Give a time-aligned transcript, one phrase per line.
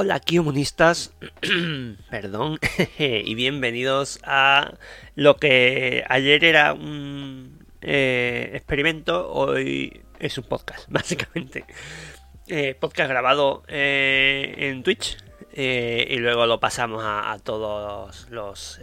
[0.00, 1.12] Hola comunistas,
[2.08, 2.60] perdón,
[3.00, 4.74] y bienvenidos a
[5.16, 11.64] lo que ayer era un eh, experimento, hoy es un podcast, básicamente.
[12.46, 15.16] Eh, podcast grabado eh, en Twitch
[15.52, 18.78] y luego lo pasamos a, todos los...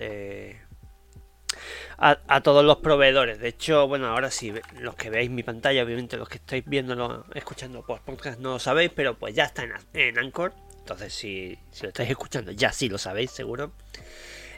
[1.97, 3.39] A, todos los proveedores.
[3.39, 7.25] De hecho, bueno, ahora sí, los que veáis mi pantalla, obviamente los que estáis viéndolo,
[7.34, 11.57] escuchando por podcast no lo sabéis, pero pues ya está en, en Anchor entonces, si,
[11.82, 13.71] lo estáis escuchando, ya sí lo sabéis, seguro.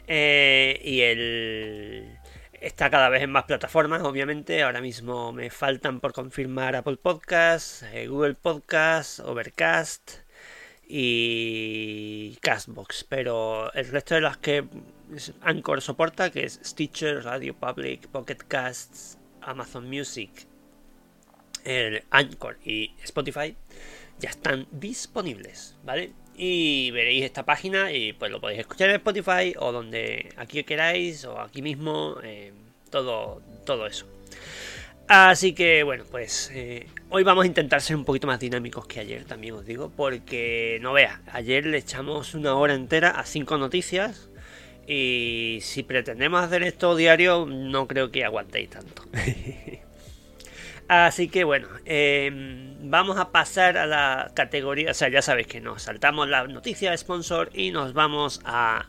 [0.06, 2.18] Eh, y el
[2.60, 4.62] está cada vez en más plataformas, obviamente.
[4.62, 10.18] Ahora mismo me faltan por confirmar Apple Podcasts, eh, Google Podcasts, Overcast
[10.86, 13.04] y Castbox.
[13.08, 14.66] Pero el resto de las que
[15.40, 20.46] Anchor soporta, que es Stitcher, Radio Public, Pocket Casts, Amazon Music,
[21.64, 23.56] el Anchor y Spotify,
[24.20, 26.12] ya están disponibles, ¿vale?
[26.36, 31.24] Y veréis esta página y pues lo podéis escuchar en Spotify o donde aquí queráis
[31.24, 32.52] o aquí mismo, eh,
[32.90, 34.06] todo, todo eso.
[35.08, 39.00] Así que bueno, pues eh, hoy vamos a intentar ser un poquito más dinámicos que
[39.00, 43.56] ayer, también os digo, porque no veas, ayer le echamos una hora entera a cinco
[43.56, 44.28] noticias
[44.86, 49.04] y si pretendemos hacer esto diario no creo que aguantéis tanto.
[50.88, 55.60] Así que bueno, em, vamos a pasar a la categoría, o sea, ya sabéis que
[55.60, 58.86] nos saltamos la noticia de sponsor y nos vamos a,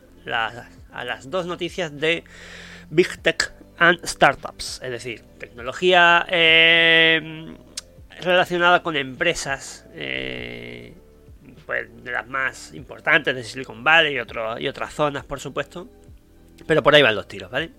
[0.93, 2.23] a las dos noticias de
[2.89, 7.57] Big Tech and Startups, es decir, tecnología em,
[8.21, 10.93] relacionada con empresas, eh,
[11.65, 15.89] pues de las más importantes de Silicon Valley y, y otras zonas, por supuesto,
[16.65, 17.71] pero por ahí van los tiros, ¿vale?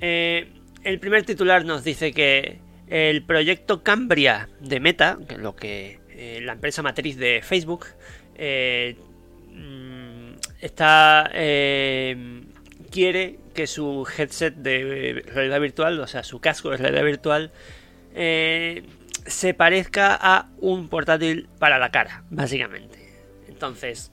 [0.00, 2.58] Eh, el primer titular nos dice que
[2.90, 7.86] el proyecto Cambria de Meta, que es lo que eh, la empresa matriz de Facebook,
[8.34, 8.96] eh,
[9.52, 12.42] mm, está eh,
[12.90, 17.52] quiere que su headset de realidad virtual, o sea, su casco de realidad virtual,
[18.12, 22.98] se parezca a un portátil para la cara, básicamente.
[23.46, 24.10] Entonces,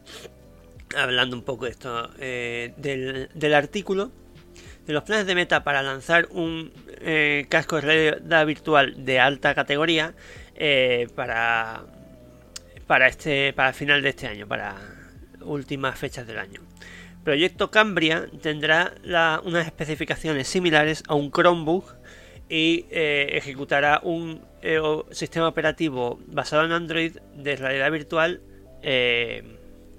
[0.95, 4.11] hablando un poco de esto del, del artículo,
[4.87, 6.71] de los planes de Meta para lanzar un
[7.01, 10.15] eh, casco de realidad virtual de alta categoría
[10.55, 11.83] eh, para
[12.87, 14.75] para este para final de este año, para
[15.41, 16.61] últimas fechas del año.
[17.25, 18.93] Proyecto Cambria tendrá
[19.43, 21.93] unas especificaciones similares a un Chromebook
[22.47, 24.41] y eh, ejecutará un
[25.11, 28.41] sistema operativo basado en Android de realidad virtual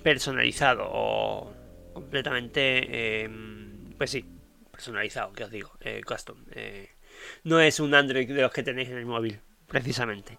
[0.03, 1.53] personalizado o
[1.93, 3.29] completamente
[3.99, 4.25] pues sí
[4.79, 6.37] personalizado, que os digo, eh, custom.
[6.53, 6.89] Eh,
[7.43, 10.39] no es un Android de los que tenéis en el móvil, precisamente.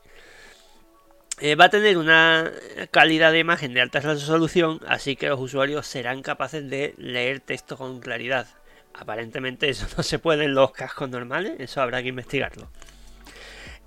[1.41, 2.49] Eh, va a tener una
[2.89, 7.75] calidad de imagen de alta resolución, así que los usuarios serán capaces de leer texto
[7.75, 8.47] con claridad.
[8.93, 12.71] Aparentemente eso no se puede en los cascos normales, eso habrá que investigarlo.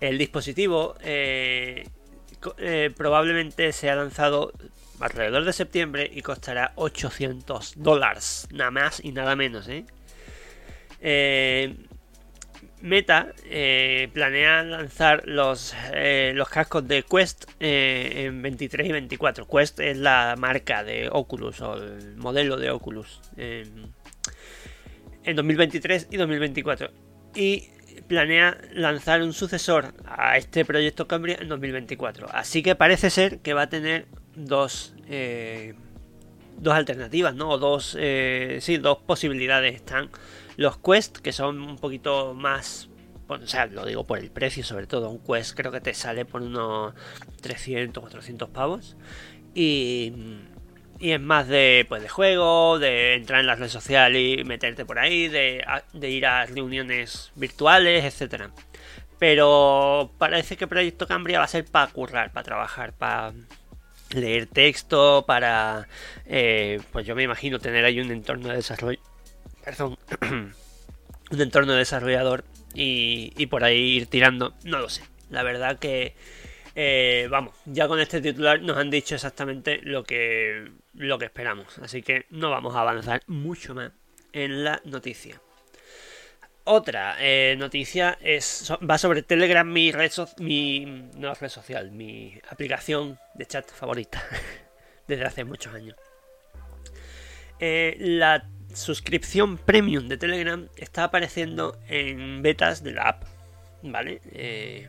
[0.01, 0.97] El dispositivo
[2.95, 4.53] probablemente sea lanzado
[5.01, 9.87] alrededor de septiembre y costará 800 dólares, nada más y nada menos, ¿eh?
[11.03, 11.75] Eh,
[12.81, 19.47] Meta eh, planea lanzar los, eh, los cascos de Quest en 23 y 24.
[19.47, 23.93] Quest es la marca de Oculus o el modelo de Oculus en
[25.37, 26.91] 2023 y 2024.
[27.37, 27.69] Y
[28.09, 32.29] planea lanzar un sucesor a este proyecto Cambria en 2024.
[32.33, 34.97] Así que parece ser que va a tener dos,
[36.59, 37.51] dos alternativas, ¿no?
[37.51, 37.97] O dos,
[38.59, 39.77] sí, dos posibilidades.
[39.77, 40.11] Están
[40.57, 42.89] los Quest, que son un poquito más
[43.41, 45.11] o sea, lo digo por el precio, sobre todo.
[45.11, 46.95] Un Quest creo que te sale por unos
[47.41, 48.97] 300, 400 pavos.
[49.55, 50.13] Y,
[50.99, 54.85] y es más de, pues, de juego, de entrar en la red social y meterte
[54.85, 55.65] por ahí, de,
[56.03, 58.51] ir a reuniones virtuales, etcétera.
[59.19, 63.33] Pero parece que Proyecto Cambria va a ser para currar, para trabajar, para
[64.11, 65.89] leer texto, para,
[66.27, 69.01] eh, pues yo me imagino tener ahí un entorno de desarrollo
[69.65, 69.99] perdón,
[71.31, 72.45] un entorno desarrollador
[72.75, 75.03] y, por ahí ir tirando, no lo sé.
[75.31, 76.15] La verdad que,
[76.75, 81.79] eh, vamos, ya con este titular nos han dicho exactamente lo que, lo que esperamos.
[81.79, 83.93] Así que no vamos a avanzar mucho más
[84.33, 85.41] en la noticia.
[86.65, 90.85] Otra eh, noticia es, va sobre Telegram, mi red, mi,
[91.17, 94.23] no red social, mi aplicación de chat favorita
[95.09, 95.97] desde hace muchos años.
[97.59, 103.25] Eh, la suscripción premium de Telegram está apareciendo en betas de la app.
[103.83, 104.21] ¿Vale?
[104.33, 104.89] Eh,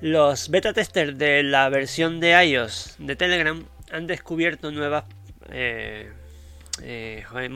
[0.00, 5.04] los beta testers de la versión de iOS de Telegram han descubierto nuevas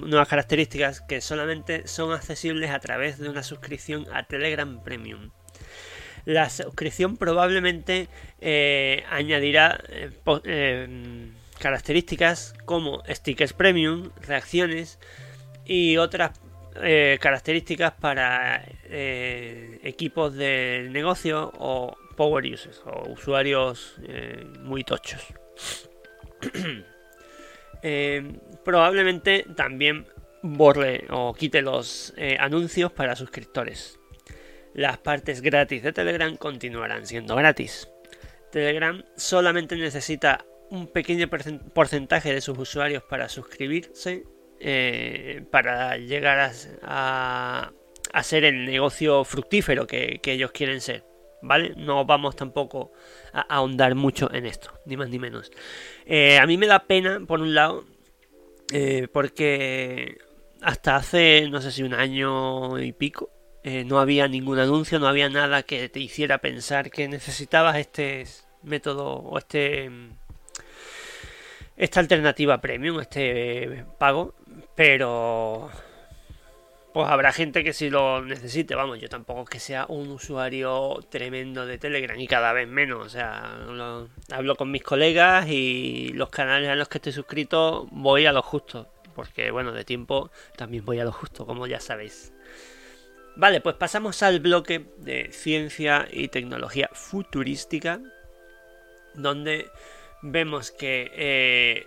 [0.04, 5.30] nuevas características que solamente son accesibles a través de una suscripción a Telegram Premium.
[6.24, 8.08] La suscripción probablemente
[9.10, 9.80] añadirá
[11.58, 14.98] características como stickers premium, reacciones
[15.68, 16.40] y otras
[16.82, 25.22] eh, características para eh, equipos de negocio o power users o usuarios eh, muy tochos.
[28.64, 30.06] probablemente también
[30.42, 34.00] borre o quite los anuncios para suscriptores.
[34.74, 37.88] Las partes gratis de Telegram continuarán siendo gratis.
[38.50, 44.24] Telegram solamente necesita un pequeño porcentaje de sus usuarios para suscribirse
[44.60, 46.52] eh, para llegar
[46.82, 47.72] a,
[48.12, 51.04] a, ser el negocio fructífero que, ellos quieren ser.
[51.40, 51.74] ¿Vale?
[51.76, 52.92] No vamos tampoco
[53.32, 55.52] a, ahondar mucho en esto, ni más ni menos.
[56.04, 57.84] Eh, a mí me da pena, por un lado,
[58.72, 60.18] eh, porque
[60.60, 63.30] hasta hace, no sé si un año y pico,
[63.84, 68.24] no había ningún anuncio, no había nada que te hiciera pensar que necesitabas este
[68.62, 69.90] método o este
[71.78, 74.34] esta alternativa premium, este pago,
[74.74, 75.70] pero
[76.92, 80.98] pues habrá gente que si lo necesite, vamos, yo tampoco es que sea un usuario
[81.08, 83.58] tremendo de Telegram y cada vez menos, o sea,
[84.32, 88.42] hablo con mis colegas y los canales a los que estoy suscrito voy a lo
[88.42, 92.32] justo, porque bueno, de tiempo también voy a lo justo, como ya sabéis.
[93.36, 98.00] Vale, pues pasamos al bloque de ciencia y tecnología futurística,
[99.14, 99.70] donde
[100.22, 101.86] vemos que eh,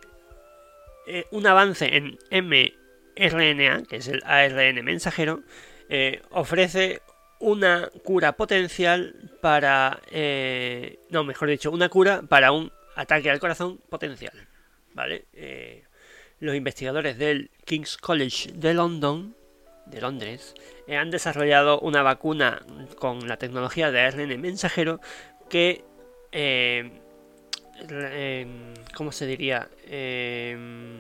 [1.07, 5.42] eh, un avance en mRNA, que es el ARN mensajero,
[5.89, 7.01] eh, ofrece
[7.39, 10.00] una cura potencial para...
[11.10, 14.34] no, mejor dicho, una cura para un ataque al corazón potencial.
[14.94, 15.25] ¿Vale?
[16.39, 19.36] los investigadores del King's College de London
[19.86, 20.54] de Londres
[20.89, 22.62] han desarrollado una vacuna
[22.98, 25.00] con la tecnología de ARN mensajero
[25.50, 25.84] que
[28.94, 29.68] ¿cómo se diría?
[29.88, 31.00] Em,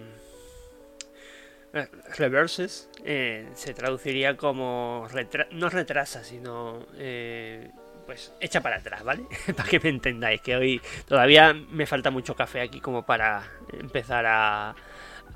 [2.17, 5.07] reverses eh, se traduciría como
[5.51, 7.69] no retrasa sino eh,
[8.05, 9.23] pues echa para atrás vale
[9.55, 14.25] para que me entendáis que hoy todavía me falta mucho café aquí como para empezar
[14.25, 14.75] a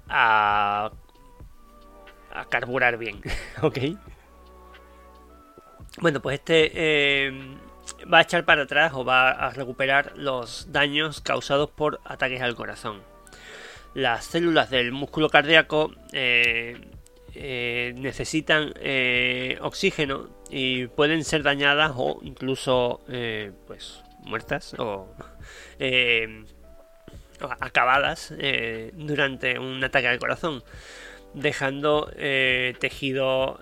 [0.10, 0.92] a,
[2.32, 3.22] a carburar bien
[3.62, 3.78] ok
[6.02, 7.58] bueno pues este em,
[8.12, 12.56] va a echar para atrás o va a recuperar los daños causados por ataques al
[12.56, 13.02] corazón.
[13.94, 16.78] Las células del músculo cardíaco eh,
[17.34, 23.02] eh, necesitan eh, oxígeno y pueden ser dañadas o incluso
[23.68, 25.08] pues muertas o
[27.60, 28.34] acabadas
[28.94, 30.64] durante un ataque al corazón,
[31.34, 32.12] dejando
[32.80, 33.62] tejido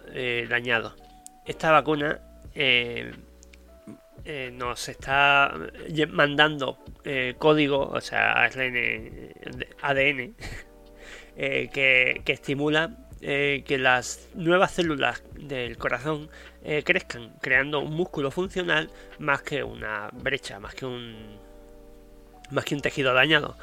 [0.49, 0.95] dañado.
[1.45, 2.19] Esta vacuna
[4.25, 5.53] eh, nos está
[6.09, 8.85] mandando eh, código, o sea, ADN,
[11.35, 16.29] eh, que, estimula que las nuevas células del corazón
[16.83, 18.89] crezcan, creando un músculo funcional
[19.19, 21.37] más que una brecha, más que un,
[22.51, 23.55] más que un tejido dañado.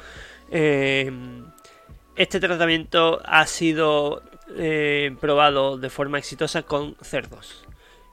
[0.49, 4.23] este tratamiento ha sido
[5.19, 7.60] probado de forma exitosa con cerdos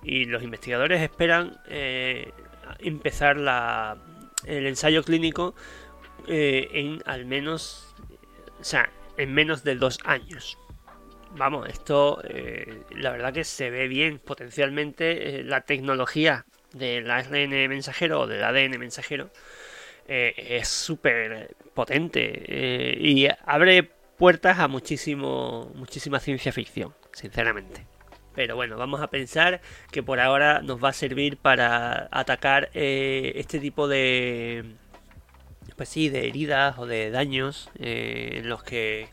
[0.02, 2.32] y los investigadores esperan eh,
[2.78, 3.96] empezar la,
[4.44, 5.54] el ensayo clínico
[6.26, 7.94] eh, en al menos,
[8.60, 10.58] o sea, en menos de dos años.
[11.36, 18.20] Vamos, esto eh, la verdad que se ve bien potencialmente la tecnología del ARN mensajero
[18.20, 19.30] o del ADN mensajero
[20.06, 23.82] es súper potente y abre
[24.16, 27.97] puertas a muchísimo muchísima ciencia ficción, sinceramente.
[28.38, 33.32] Pero bueno, vamos a pensar que por ahora nos va a servir para atacar eh,
[33.34, 34.76] este tipo de.
[35.74, 39.08] Pues sí, de heridas o de daños eh, en los que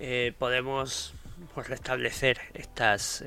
[0.00, 1.12] eh, podemos
[1.52, 3.22] pues, restablecer estas,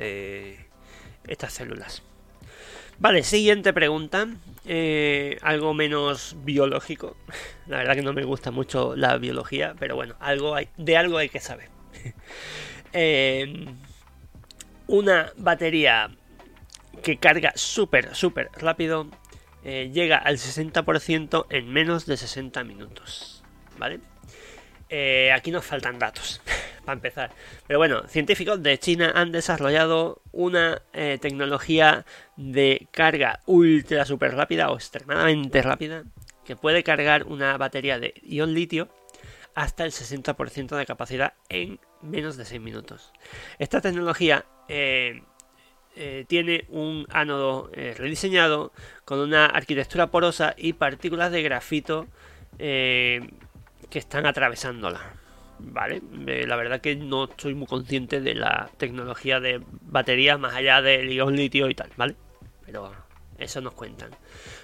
[1.28, 2.02] estas células.
[2.98, 4.30] Vale, siguiente pregunta.
[5.44, 7.16] algo menos biológico.
[7.68, 11.20] La verdad que no me gusta mucho la biología, pero bueno, algo hay, de algo
[11.20, 11.70] hay que saber.
[14.90, 16.10] una batería
[17.04, 19.08] que carga súper, súper rápido,
[19.64, 23.44] eh, llega al 60% en menos de 60 minutos.
[23.78, 24.00] ¿Vale?
[24.90, 26.42] Eh, aquí nos faltan datos,
[26.86, 27.32] para empezar.
[27.68, 32.06] Pero bueno, científicos de China han desarrollado una eh, tecnología
[32.36, 36.04] de carga ultra super rápida o extremadamente rápida
[36.44, 38.90] que puede cargar una batería de ion litio
[39.54, 43.14] hasta el 60% de capacidad en menos de 6 minutos.
[43.60, 45.24] Esta tecnología eh,
[45.96, 48.72] eh, tiene un ánodo eh, rediseñado
[49.04, 52.08] con una arquitectura porosa y partículas de grafito
[52.58, 53.30] que
[53.92, 55.14] están atravesándola.
[55.60, 56.02] Vale,
[56.46, 61.12] la verdad que no estoy muy consciente de la tecnología de baterías más allá del
[61.12, 62.16] ion litio y tal, ¿vale?
[62.66, 62.92] Pero
[63.38, 64.12] eso nos cuentan.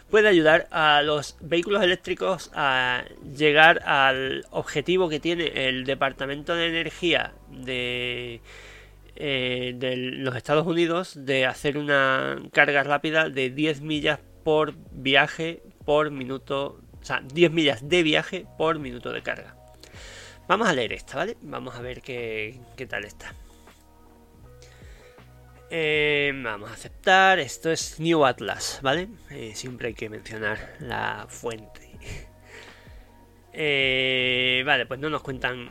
[0.10, 3.04] Puede ayudar a los vehículos eléctricos a
[3.38, 8.42] llegar al objetivo que tiene el Departamento de Energía de,
[9.16, 15.64] eh, de los Estados Unidos de hacer una carga rápida de 10 millas por viaje
[15.86, 16.82] por minuto.
[17.02, 19.56] O sea, 10 millas de viaje por minuto de carga.
[20.48, 21.38] Vamos a leer esta, ¿vale?
[21.42, 23.34] Vamos a ver qué, qué tal está.
[25.70, 27.40] Eh, vamos a aceptar.
[27.40, 29.08] Esto es New Atlas, ¿vale?
[29.32, 31.85] Eh, siempre hay que mencionar la fuente.
[33.58, 35.70] Eh, vale, pues no nos cuentan,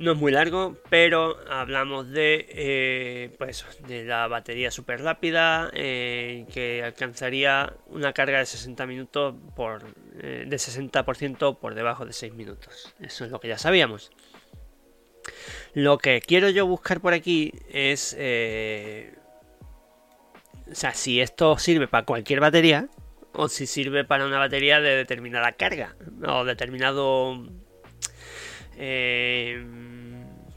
[0.00, 7.74] no es muy largo, pero hablamos de, pues de la batería súper rápida que alcanzaría
[7.86, 12.92] una carga de 60 minutos por, de 60% por debajo de 6 minutos.
[13.00, 14.10] Eso es lo que ya sabíamos.
[15.74, 18.16] Lo que quiero yo buscar por aquí es
[20.70, 22.88] o sea, si esto sirve para cualquier batería
[23.34, 25.96] o si sirve para una batería de determinada carga
[26.26, 27.46] o determinado...
[28.76, 29.64] Eh,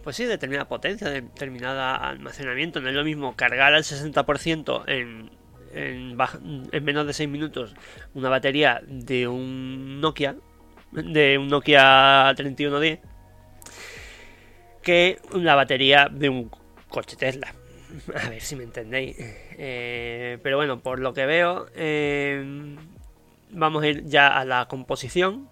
[0.03, 2.79] pues sí, determinada potencia, determinada almacenamiento.
[2.79, 5.32] No es lo mismo cargar al 60% en,
[5.74, 6.17] en,
[6.72, 7.74] en, menos de 6 minutos
[8.13, 10.36] una batería de un Nokia,
[10.91, 13.00] de un Nokia 3110,
[14.84, 16.51] que una batería de un
[16.88, 17.53] coche Tesla.
[18.24, 19.15] A ver si me entendéis.
[19.20, 22.75] Eh, pero bueno, por lo que veo, eh,
[23.51, 25.50] vamos a ir ya a la composición.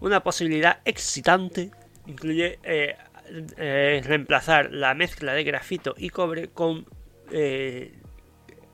[0.00, 1.70] Una posibilidad excitante
[2.06, 2.96] incluye eh,
[4.04, 6.86] reemplazar la mezcla de grafito y cobre con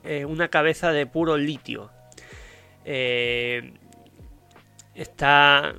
[0.05, 1.89] una cabeza de puro litio.
[4.93, 5.73] está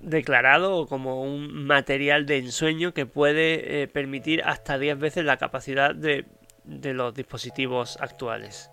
[0.00, 5.94] declarado como un material de ensueño que puede eh, permitir hasta 10 veces la capacidad
[5.94, 6.26] de,
[6.64, 8.70] los dispositivos actuales.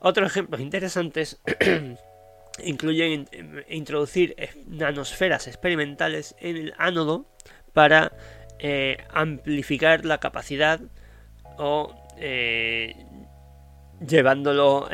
[0.00, 1.40] Otros ejemplos interesantes
[2.64, 3.28] incluyen
[3.68, 4.34] introducir
[4.66, 7.26] nanosferas experimentales en el ánodo
[7.72, 8.12] para
[8.58, 10.80] eh, amplificar la capacidad
[11.56, 12.96] o eh,
[14.06, 14.88] llevándolo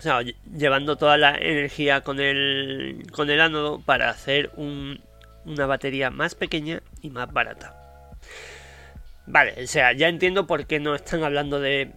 [0.00, 0.22] o sea,
[0.56, 6.82] llevando toda la energía con el, con el ánodo para hacer una batería más pequeña
[7.02, 7.76] y más barata.
[9.26, 11.92] Vale, o sea, ya entiendo por qué no están hablando de,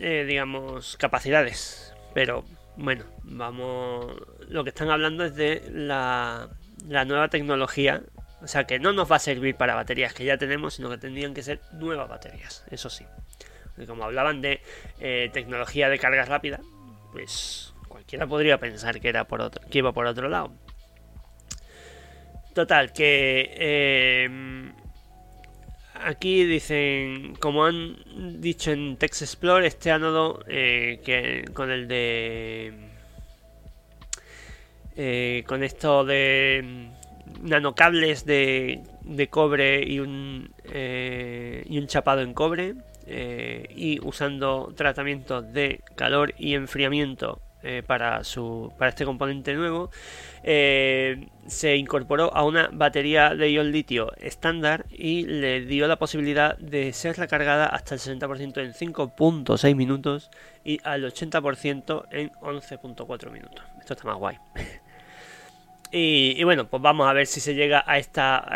[0.00, 1.94] eh, digamos, capacidades.
[2.12, 2.44] Pero
[2.76, 4.14] bueno, vamos.
[4.50, 6.50] Lo que están hablando es de la,
[6.86, 8.02] la nueva tecnología.
[8.42, 10.98] O sea, que no nos va a servir para baterías que ya tenemos, sino que
[10.98, 12.66] tendrían que ser nuevas baterías.
[12.70, 13.06] Eso sí.
[13.86, 14.60] Como hablaban de
[15.00, 16.60] eh, tecnología de carga rápida,
[17.16, 20.52] pues cualquiera podría pensar que era por otro, que iba por otro lado.
[22.54, 24.28] Total, que eh,
[25.94, 27.96] aquí dicen, como han
[28.42, 32.74] dicho en Text Explore, este ánodo eh, que con el de
[34.94, 36.90] eh, con esto de
[37.40, 42.74] nanocables de, de cobre y un y un chapado en cobre
[43.06, 49.90] eh, y usando tratamientos de calor y enfriamiento eh, para, su, para este componente nuevo,
[50.44, 56.56] eh, se incorporó a una batería de ion litio estándar y le dio la posibilidad
[56.58, 60.30] de ser recargada hasta el 60% en 5.6 minutos
[60.64, 63.64] y al 80% en 11.4 minutos.
[63.80, 64.36] Esto está más guay.
[65.90, 68.46] y, y, bueno, pues vamos a ver si se llega a esta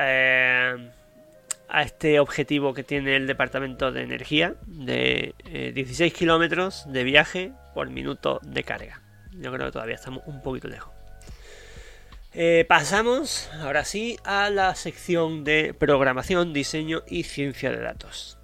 [1.71, 5.35] a este objetivo que tiene el Departamento de Energía de
[5.75, 9.00] 16 eh, kilómetros de viaje por minuto de carga.
[9.33, 10.93] Yo creo que todavía estamos un poquito lejos.
[12.33, 18.39] Eh, pasamos ahora sí a la sección de programación, diseño y ciencia de datos.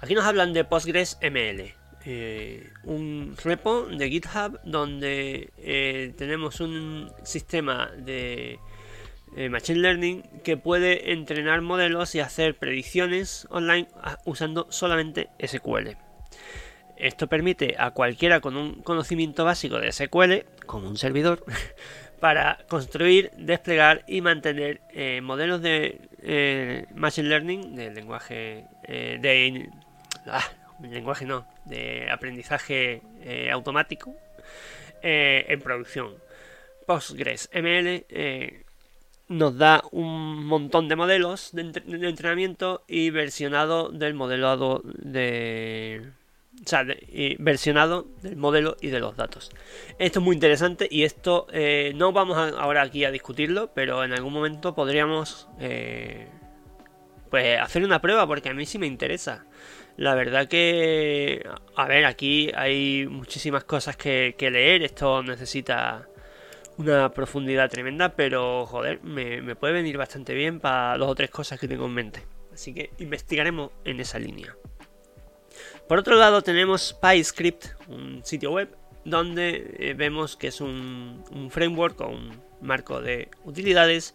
[0.00, 1.74] Aquí nos hablan de Postgres ML,
[2.04, 8.58] eh, un repo de GitHub donde tenemos un sistema de
[9.36, 15.96] eh, Machine Learning que puede entrenar modelos y hacer predicciones online ah, usando solamente SQL.
[16.96, 21.44] Esto permite a cualquiera con un conocimiento básico de SQL, como un servidor,
[22.20, 29.68] para construir, desplegar y mantener eh, modelos de eh, Machine Learning, de lenguaje de...
[30.26, 30.44] Ah,
[30.82, 33.02] lenguaje no, de aprendizaje
[33.52, 34.14] automático
[35.02, 36.16] en producción
[36.86, 38.65] PostgreSML eh,
[39.28, 46.10] nos da un montón de modelos de, entrenamiento y versionado del modelado de...
[46.64, 46.86] O sea,
[47.38, 49.50] versionado del modelo y de los datos.
[49.98, 54.14] Esto es muy interesante y esto eh, no vamos ahora aquí a discutirlo, pero en
[54.14, 56.28] algún momento podríamos eh,
[57.30, 59.44] pues hacer una prueba porque a mí sí me interesa.
[59.96, 66.06] La verdad que, a ver, aquí hay muchísimas cosas que, leer, esto necesita
[66.78, 71.58] una profundidad tremenda, pero joder, me, puede venir bastante bien para dos o tres cosas
[71.58, 72.22] que tengo en mente.
[72.52, 74.56] Así que investigaremos en esa línea.
[75.88, 82.00] Por otro lado tenemos PyScript, un sitio web donde eh, vemos que es un, framework
[82.00, 84.14] o un marco de utilidades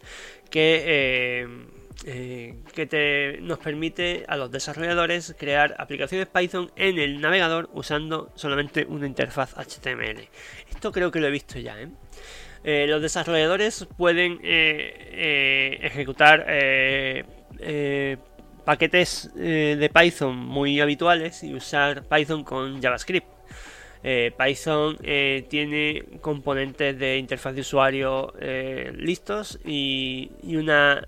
[0.50, 1.48] que eh,
[2.04, 8.84] eh, que nos permite a los desarrolladores crear aplicaciones Python en el navegador usando solamente
[8.86, 10.28] una interfaz HTML.
[10.68, 11.80] Esto creo que lo he visto ya.
[11.80, 11.88] ¿eh?
[12.64, 14.38] Eh, los desarrolladores pueden
[15.82, 16.46] ejecutar
[18.64, 23.26] paquetes de Python muy habituales y usar Python con JavaScript.
[24.02, 24.96] Python
[25.48, 28.32] tiene componentes de interfaz de usuario
[28.96, 31.06] listos y, una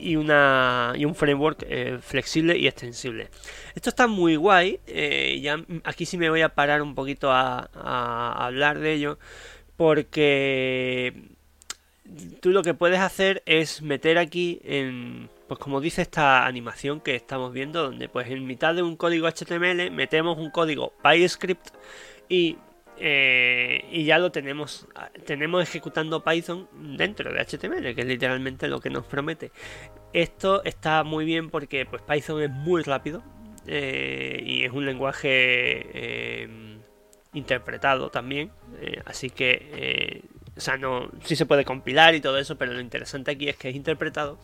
[0.00, 3.28] y, una, y un framework eh, flexible y extensible.
[3.74, 4.80] Esto está muy guay.
[4.86, 7.68] Eh, ya aquí sí me voy a parar un poquito a,
[8.44, 9.18] hablar de ello.
[9.80, 11.14] Porque
[12.42, 15.30] tú lo que puedes hacer es meter aquí en.
[15.48, 19.26] Pues como dice esta animación que estamos viendo, donde pues en mitad de un código
[19.26, 21.68] HTML metemos un código PyScript
[22.28, 22.58] y
[22.98, 24.86] eh, y ya lo tenemos,
[25.24, 26.68] tenemos ejecutando Python
[26.98, 29.50] dentro de HTML, que es literalmente lo que nos promete.
[30.12, 33.22] Esto está muy bien porque pues Python es muy rápido
[33.66, 36.79] eh, y es un lenguaje eh,
[37.32, 38.50] interpretado también,
[39.04, 40.24] así que,
[40.56, 43.56] o sea, no, sí se puede compilar y todo eso, pero lo interesante aquí es
[43.56, 44.38] que es interpretado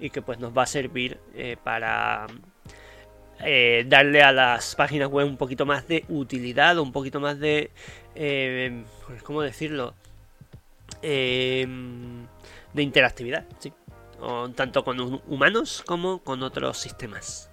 [0.00, 1.18] y que pues nos va a servir
[1.62, 2.26] para
[3.40, 7.70] eh, darle a las páginas web un poquito más de utilidad, un poquito más de...
[8.14, 9.94] Eh, pues, ¿Cómo decirlo?
[11.02, 11.66] Eh,
[12.72, 13.72] de interactividad, sí.
[14.54, 17.50] tanto con humanos como con otros sistemas.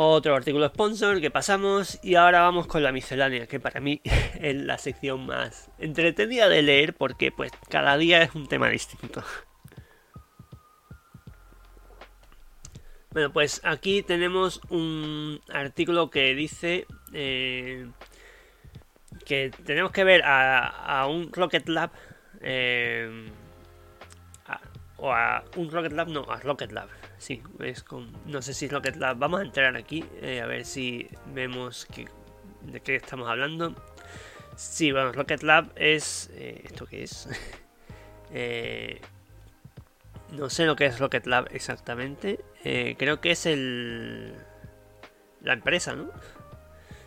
[0.00, 4.00] Otro artículo sponsor que pasamos y ahora vamos con la miscelánea, que para mí
[4.40, 9.24] es la sección más entretenida de leer porque pues cada día es un tema distinto.
[13.10, 17.90] Bueno, pues aquí tenemos un artículo que dice eh,
[19.26, 21.90] que tenemos que ver a, un Rocket Lab
[22.40, 23.32] eh,
[24.98, 26.97] o a un Rocket Lab, no, a Rocket Lab.
[27.18, 29.18] Sí, es con, no sé si es Rocket Lab.
[29.18, 32.06] Vamos a entrar aquí eh, a ver si vemos que,
[32.62, 33.74] de qué estamos hablando.
[34.56, 36.30] Sí, bueno, Rocket Lab es...
[36.34, 37.28] ¿Esto qué es?
[40.32, 42.40] No sé lo que es Rocket Lab exactamente.
[42.64, 44.34] Eh, creo que es el.
[45.42, 46.10] La empresa, ¿no?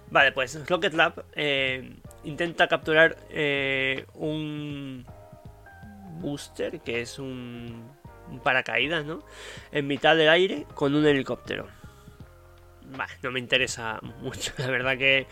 [0.10, 5.06] Vale, pues Rocket Lab eh, intenta capturar eh, un
[6.20, 7.84] booster, que es un,
[8.40, 9.24] paracaídas, ¿no?
[9.72, 11.68] En mitad del aire con un helicóptero.
[12.96, 15.28] Bah, no me interesa mucho, la verdad que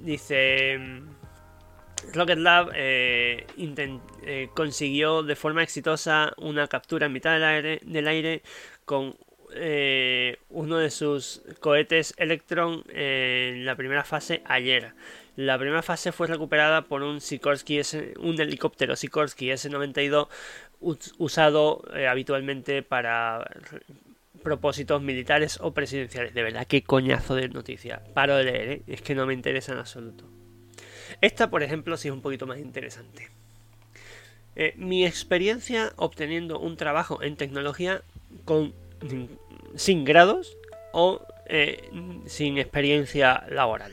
[0.00, 1.02] dice
[2.12, 8.08] Rocket Lab eh, eh, consiguió de forma exitosa una captura en mitad del aire, del
[8.08, 8.42] aire
[8.84, 9.16] con
[9.54, 14.92] eh, uno de sus cohetes Electron en la primera fase ayer.
[15.36, 17.80] La primera fase fue recuperada por un Sikorsky
[18.18, 20.28] un helicóptero Sikorsky S-92
[21.18, 23.44] usado habitualmente para
[24.44, 26.34] propósitos militares o presidenciales.
[26.34, 28.02] De verdad, qué coñazo de noticia.
[28.14, 30.24] Paro de leer, es que no me interesa en absoluto.
[31.20, 33.30] Esta, por ejemplo, sí es un poquito más interesante.
[34.54, 38.02] Eh, mi experiencia obteniendo un trabajo en tecnología
[38.44, 38.72] con,
[39.74, 40.56] sin grados
[40.92, 41.90] o eh,
[42.26, 43.92] sin experiencia laboral.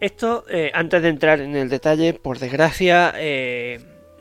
[0.00, 3.14] Esto, eh, antes de entrar en el detalle, por desgracia,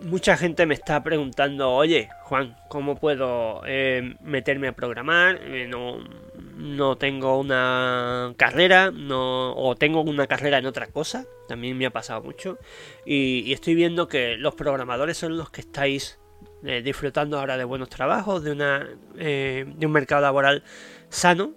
[0.04, 5.40] mucha gente me está preguntando, oye, Juan, ¿cómo puedo eh, meterme a programar?
[5.44, 5.98] Eh, no,
[6.58, 11.92] no tengo una carrera, no, o tengo una carrera en otra cosa, también me ha
[11.92, 12.60] pasado mucho.
[13.06, 16.20] Y, estoy viendo que los programadores son los que estáis
[16.64, 20.64] eh, disfrutando ahora de buenos trabajos, de, una, de un mercado laboral
[21.10, 21.54] sano.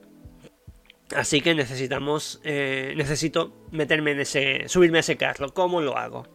[1.14, 5.54] Así que necesitamos, necesito meterme en ese, subirme a ese carro.
[5.54, 6.26] ¿Cómo lo hago?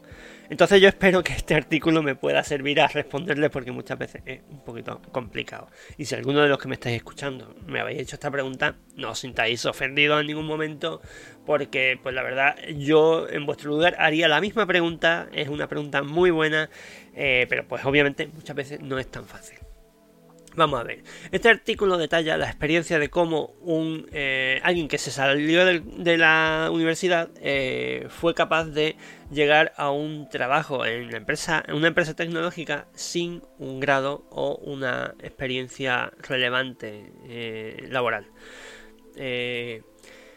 [0.52, 4.42] Entonces yo espero que este artículo me pueda servir a responderle porque muchas veces es
[4.50, 5.70] un poquito complicado.
[5.98, 9.12] Y si alguno de los que me estáis escuchando me habéis hecho esta pregunta, no
[9.12, 11.00] os sintáis ofendidos en ningún momento
[11.46, 16.04] porque pues la verdad yo en vuestro lugar haría la misma pregunta, es una pregunta
[16.04, 16.70] muy buena,
[17.16, 19.58] eh, pero pues obviamente muchas veces no es tan fácil.
[20.56, 21.04] Vamos a ver.
[21.32, 26.70] Este artículo detalla la experiencia de cómo un eh, alguien que se salió de, la
[26.72, 28.98] universidad eh, fue capaz de
[29.32, 34.56] llegar a un trabajo en, la empresa, en una empresa tecnológica sin un grado o
[34.58, 38.28] una experiencia relevante eh, laboral.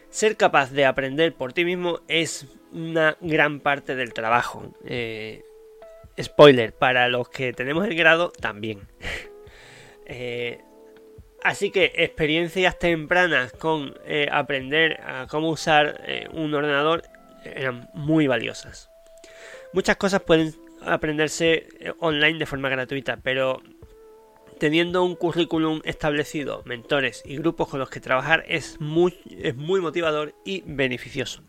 [0.09, 4.73] ser capaz de aprender por ti mismo es una gran parte del trabajo.
[6.21, 8.87] spoiler, para los que tenemos el grado también.
[10.05, 10.61] Eh,
[11.43, 17.03] así que experiencias tempranas con eh, aprender a cómo usar eh, un ordenador
[17.43, 18.89] eran muy valiosas.
[19.73, 21.67] Muchas cosas pueden aprenderse
[21.99, 23.61] online de forma gratuita, pero
[24.59, 29.81] teniendo un currículum establecido, mentores y grupos con los que trabajar es muy, es muy
[29.81, 31.43] motivador y beneficioso.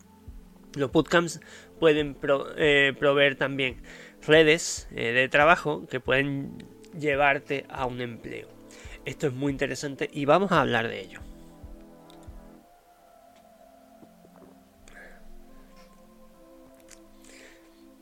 [0.75, 1.39] Los bootcamps
[1.79, 3.81] pueden proveer también
[4.25, 6.57] redes de trabajo que pueden
[6.99, 8.47] llevarte a un empleo.
[9.05, 11.21] Esto es muy interesante y vamos a hablar de ello.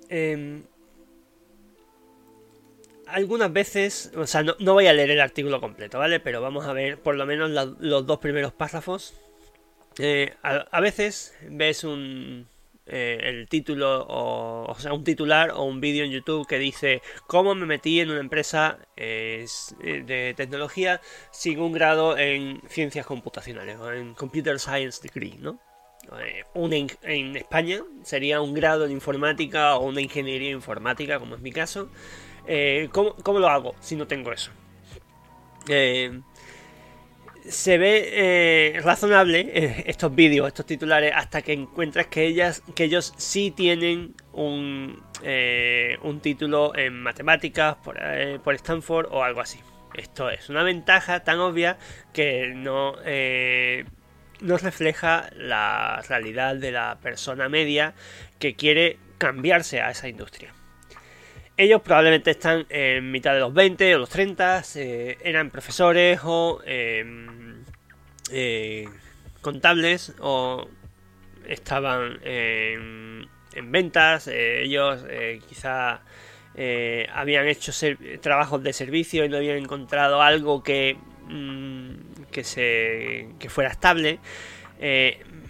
[0.10, 0.64] Em,
[3.08, 6.20] algunas veces, o sea, no, voy a leer el artículo completo, ¿vale?
[6.20, 9.14] Pero vamos a ver por lo menos los dos primeros párrafos.
[9.98, 12.48] Eh, a, veces ves un,
[12.88, 17.56] eh, el título o, sea un titular o un vídeo en YouTube que dice cómo
[17.56, 19.46] me metí en una empresa eh,
[19.80, 25.60] de tecnología sin un grado en ciencias computacionales o en computer science degree no
[26.20, 26.44] eh,
[27.02, 31.90] en, España sería un grado en informática o una ingeniería informática como es mi caso.
[32.92, 34.52] ¿cómo, ¿cómo, lo hago si no tengo eso
[37.50, 42.86] se ve eh, razonable eh, estos vídeos, estos titulares, hasta que encuentras que ellas, que
[42.86, 48.00] ellos sí tienen un, eh, un título en matemáticas por,
[48.44, 49.60] por, Stanford o algo así.
[49.94, 51.78] Esto es una ventaja tan obvia
[52.12, 52.96] que no,
[54.42, 57.94] no refleja la realidad de la persona media
[58.38, 60.54] que quiere cambiarse a esa industria.
[61.58, 64.62] Ellos probablemente están en mitad de los 20 o los 30,
[65.24, 67.64] eran profesores o em,
[68.30, 68.90] eh,
[69.40, 70.68] contables o
[71.48, 73.30] estaban en,
[73.72, 76.02] ventas, eh, ellos eh, quizá
[77.14, 77.72] habían hecho
[78.22, 84.20] trabajos de servicio y no habían encontrado algo que, mm, que, se, que fuera estable.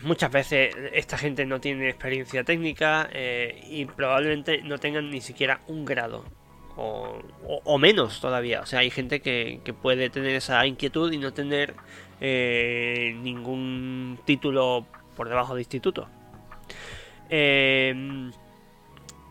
[0.05, 5.61] Muchas veces esta gente no tiene experiencia técnica eh, y probablemente no tengan ni siquiera
[5.67, 6.25] un grado.
[6.77, 8.61] O, menos todavía.
[8.61, 11.73] O sea, hay gente que, puede tener esa inquietud y no tener
[12.21, 14.85] eh, ningún título
[15.15, 16.07] por debajo de instituto.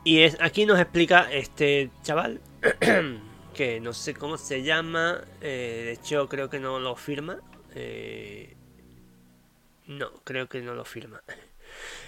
[0.05, 2.41] Y es, aquí nos explica este chaval,
[3.55, 7.39] que no sé cómo se llama, eh, de hecho creo que no lo firma.
[9.87, 11.23] No, creo que no lo firma.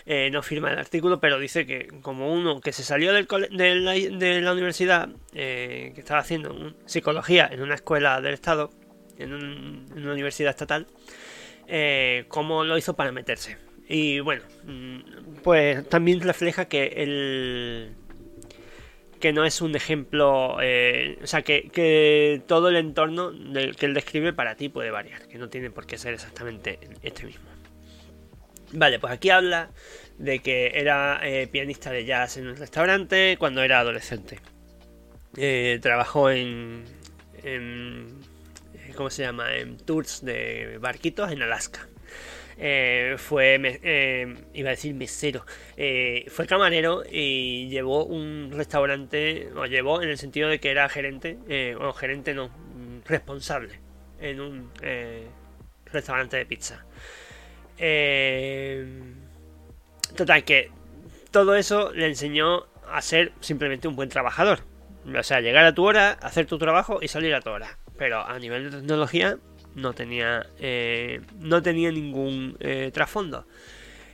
[0.09, 3.27] Eh, no firma el artículo, pero dice que como uno que se salió de,
[4.41, 8.71] la, universidad, eh, que estaba haciendo psicología en una escuela del Estado,
[9.19, 10.87] en, una universidad estatal,
[11.67, 13.59] eh, cómo lo hizo para meterse.
[13.89, 14.99] Y bueno, mm,
[15.43, 17.97] pues también refleja que el
[19.21, 23.87] que no es un ejemplo, eh, o sea, que, que, todo el entorno del que
[23.87, 27.56] él describe para ti puede variar, que no tiene por qué ser exactamente este mismo.
[28.73, 29.71] Vale, pues aquí habla
[30.19, 34.41] de que era eh, pianista de jazz en un restaurante cuando era adolescente.
[35.37, 36.85] Eh, trabajó en,
[37.45, 38.07] eh,
[38.97, 39.55] ¿Cómo se llama?
[39.55, 41.87] En tours de barquitos en Alaska.
[43.19, 45.45] fue, iba a decir mesero,
[46.29, 51.39] fue camarero y llevó un restaurante, o llevó en el sentido de que era gerente,
[51.79, 52.51] o gerente no,
[53.05, 53.79] responsable
[54.21, 54.71] en un
[55.85, 56.86] restaurante de pizza.
[57.79, 58.87] Eh,
[60.17, 60.71] total, que
[61.31, 64.61] todo eso le enseñó a ser simplemente un buen trabajador.
[65.17, 67.79] O sea, llegar a tu hora, hacer tu trabajo y salir a tu hora.
[67.97, 69.39] Pero a nivel de tecnología
[69.75, 73.47] no tenía, eh, no tenía ningún eh, trasfondo.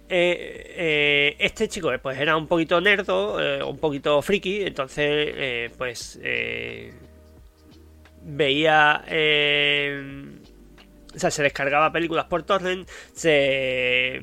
[0.09, 6.21] este chico pues era un poquito nerdo, un poquito friki, entonces pues
[8.23, 9.05] veía
[11.15, 14.21] o sea, se descargaba películas por torrent, se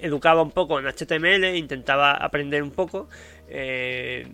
[0.00, 3.08] educaba un poco en HTML, intentaba aprender un poco,
[3.48, 4.26] eh,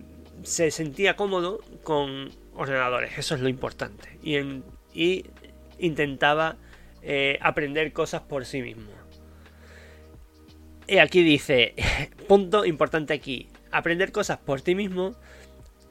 [0.43, 5.25] se sentía cómodo con ordenadores, eso es lo importante, y,
[5.79, 6.57] intentaba
[7.03, 8.91] eh, aprender cosas por sí mismo.
[10.87, 11.75] Y aquí dice,
[12.27, 15.15] punto importante aquí, aprender cosas por ti mismo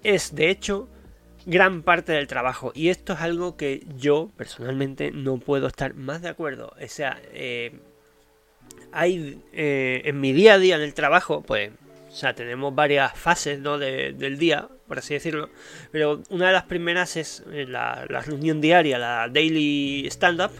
[0.03, 0.89] es de hecho
[1.47, 2.73] gran parte del trabajo.
[2.75, 6.75] Y esto es algo que yo personalmente no puedo estar más de acuerdo.
[6.81, 7.73] O sea, eh,
[8.93, 11.71] hay eh, en mi día a día en el trabajo, pues,
[12.09, 13.79] o sea, tenemos varias fases ¿no?
[13.79, 15.49] del día, por así decirlo.
[15.93, 20.53] Pero una de las primeras es eh, la, la reunión diaria, la daily stand-up,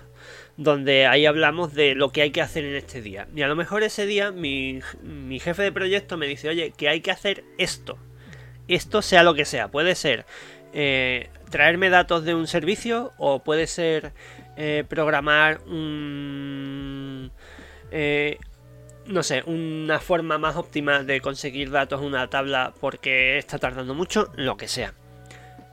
[0.57, 3.27] donde ahí hablamos de lo que hay que hacer en este día.
[3.35, 6.89] Y a lo mejor ese día mi, mi jefe de proyecto me dice, oye, que
[6.89, 7.99] hay que hacer esto.
[8.69, 9.69] Esto sea lo que sea.
[9.71, 10.27] Puede ser
[10.79, 14.13] eh, traerme datos de un servicio o puede ser
[14.59, 17.31] eh, programar un...
[17.91, 18.39] Eh,
[19.07, 23.95] no sé, una forma más óptima de conseguir datos en una tabla porque está tardando
[23.95, 24.93] mucho, lo que sea.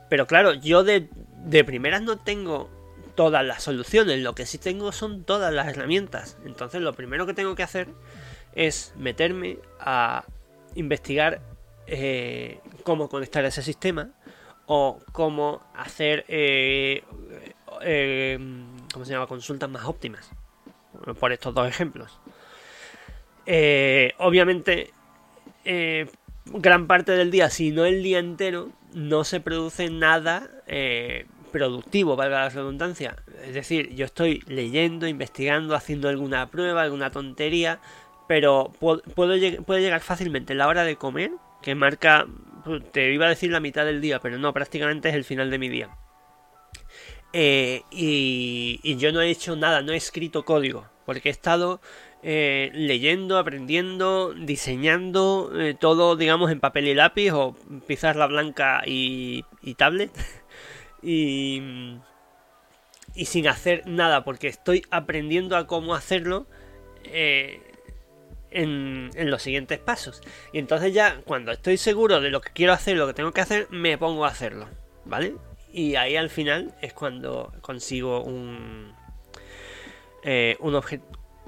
[0.08, 1.10] Pero claro, yo de,
[1.44, 2.70] de primeras no tengo
[3.14, 6.38] todas las soluciones, lo que sí tengo son todas las herramientas.
[6.46, 7.88] Entonces lo primero que tengo que hacer
[8.54, 10.24] es meterme a
[10.74, 11.42] investigar
[12.84, 14.14] cómo conectar ese sistema
[14.66, 17.04] o cómo hacer eh,
[17.82, 18.38] eh,
[18.92, 19.26] ¿cómo se llama?
[19.26, 20.30] consultas más óptimas.
[21.18, 22.18] Por estos dos ejemplos.
[23.46, 24.92] Eh, obviamente
[26.46, 30.50] gran parte del día si no el día entero no se produce nada
[31.52, 33.16] productivo valga la redundancia.
[33.44, 37.80] Es decir yo estoy leyendo investigando haciendo alguna prueba alguna tontería
[38.26, 42.26] pero puedo, llegar fácilmente la hora de comer que marca
[42.92, 45.58] te iba a decir la mitad del día, pero no, prácticamente es el final de
[45.58, 45.90] mi día.
[47.32, 51.80] Eh, y, yo no he hecho nada, no he escrito código, porque he estado
[52.22, 59.44] eh, leyendo, aprendiendo, diseñando eh, todo, digamos, en papel y lápiz o pizarra blanca y,
[59.62, 60.12] y tablet.
[61.02, 61.96] y,
[63.14, 66.46] y sin hacer nada, porque estoy aprendiendo a cómo hacerlo
[68.54, 70.22] en, los siguientes pasos.
[70.52, 73.40] Y entonces ya cuando estoy seguro de lo que quiero hacer, lo que tengo que
[73.40, 74.68] hacer, me pongo a hacerlo.
[75.04, 75.34] ¿Vale?
[75.72, 78.94] Y ahí al final es cuando consigo un,
[80.22, 80.80] eh, un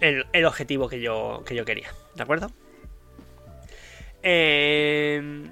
[0.00, 1.88] el, objetivo que yo, que yo quería.
[2.14, 2.50] ¿De acuerdo?
[4.22, 5.48] Eh,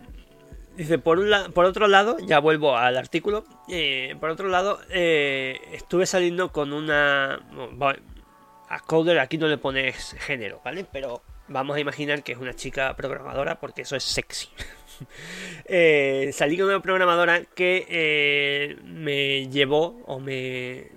[0.76, 3.44] dice, por, un por otro lado, ya vuelvo al artículo.
[3.68, 7.40] Eh, por otro lado, estuve saliendo con una...
[8.68, 10.84] a Coder aquí no le pones género, ¿vale?
[10.90, 14.48] Pero Vamos a imaginar que es una chica programadora porque eso es sexy.
[15.66, 20.90] eh, salí con una programadora que eh, me llevó o me,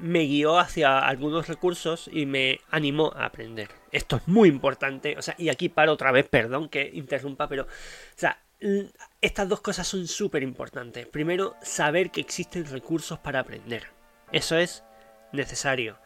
[0.00, 3.68] me guió hacia algunos recursos y me animó a aprender.
[3.92, 5.16] Esto es muy importante.
[5.16, 7.62] O sea, y aquí paro otra vez, perdón que interrumpa, pero.
[7.62, 8.42] O sea,
[9.20, 11.06] estas dos cosas son súper importantes.
[11.06, 13.86] Primero, saber que existen recursos para aprender.
[14.32, 14.82] Eso es
[15.32, 15.98] necesario.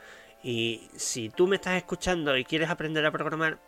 [0.42, 3.59] Y si tú me estás escuchando y quieres aprender a programar,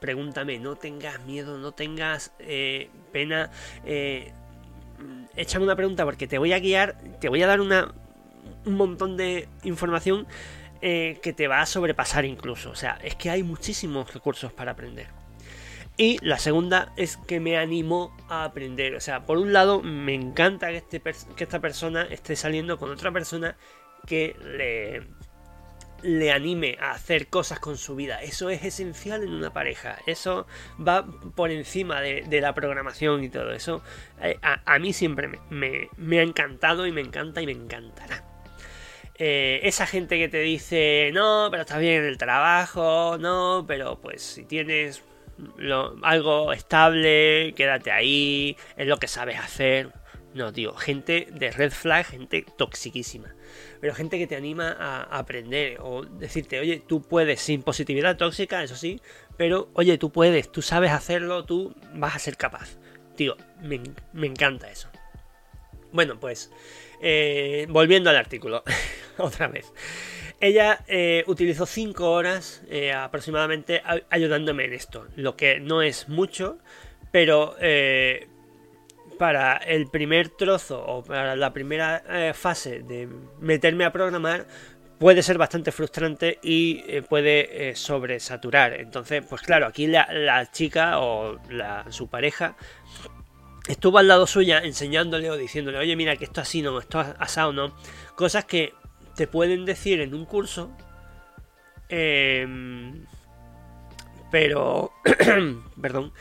[0.00, 3.50] pregúntame, no tengas miedo, no tengas eh, pena.
[3.84, 4.32] Eh,
[5.36, 7.94] échame una pregunta porque te voy a guiar, te voy a dar una,
[8.64, 10.26] un montón de información
[10.80, 12.70] eh, que te va a sobrepasar incluso.
[12.70, 15.06] O sea, es que hay muchísimos recursos para aprender.
[15.96, 18.94] Y la segunda es que me animó a aprender.
[18.94, 22.90] O sea, por un lado, me encanta que, este, que esta persona esté saliendo con
[22.90, 23.56] otra persona
[24.06, 25.08] que le,
[26.02, 28.22] le anime a hacer cosas con su vida.
[28.22, 29.98] Eso es esencial en una pareja.
[30.06, 30.46] Eso
[30.78, 33.82] va por encima de, la programación y todo eso.
[34.20, 38.24] Eh, a, mí siempre me, ha encantado y me encanta y me encantará.
[39.16, 44.00] Eh, esa gente que te dice, no, pero estás bien en el trabajo, no, pero
[44.00, 45.02] pues si tienes
[46.02, 49.92] algo estable, quédate ahí, es lo que sabes hacer.
[50.34, 53.34] No, tío, gente de red flag, gente toxiquísima
[53.80, 58.62] pero gente que te anima a, aprender o decirte, oye, tú puedes, sin positividad tóxica,
[58.62, 59.00] eso sí,
[59.36, 62.78] pero oye, tú puedes, tú sabes hacerlo, tú vas a ser capaz.
[63.16, 64.88] Tío, me, encanta eso.
[65.92, 66.52] Bueno, pues,
[67.00, 68.62] eh, volviendo al artículo,
[69.18, 69.72] otra vez.
[70.40, 76.58] Ella eh, utilizó 5 horas eh, aproximadamente ayudándome en esto, lo que no es mucho,
[77.10, 77.56] pero
[79.18, 83.08] para el primer trozo o para la primera eh, fase de
[83.40, 84.46] meterme a programar
[84.98, 88.74] puede ser bastante frustrante y eh, puede eh, sobresaturar.
[88.74, 91.38] Entonces, pues claro, aquí la, chica o
[91.90, 92.56] su pareja
[93.68, 97.52] estuvo al lado suya enseñándole o diciéndole, oye, mira que esto así no, esto asado
[97.52, 97.76] no.
[98.16, 98.74] Cosas que
[99.14, 100.70] te pueden decir en un curso.
[101.88, 103.06] Em,
[104.30, 104.92] pero,
[105.80, 106.12] perdón,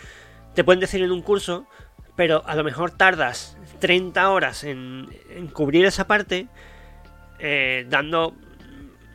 [0.54, 1.68] te pueden decir en un curso,
[2.18, 5.08] pero a lo mejor tardas 30 horas en,
[5.54, 6.48] cubrir esa parte,
[7.40, 8.34] eh, dando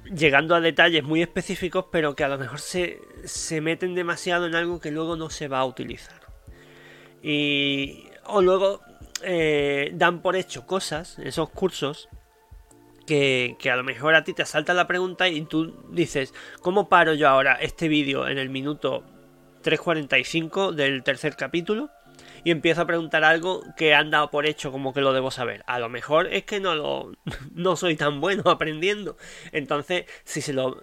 [0.04, 4.54] llegando a detalles muy específicos, pero que a lo mejor se, se meten demasiado en
[4.54, 6.20] algo que luego no se va a utilizar.
[7.22, 8.80] Y, o luego
[9.22, 12.08] eh, dan por hecho cosas, esos cursos,
[13.06, 16.88] que, que, a lo mejor a ti te salta la pregunta y tú dices, ¿cómo
[16.88, 19.02] paro yo ahora este vídeo en el minuto
[19.64, 21.90] 3.45 del tercer capítulo?
[22.44, 25.62] Y empiezo a preguntar algo que han dado por hecho como que lo debo saber.
[25.66, 27.12] A lo mejor es que no lo
[27.54, 29.16] no soy tan bueno aprendiendo.
[29.52, 30.80] Entonces, si se lo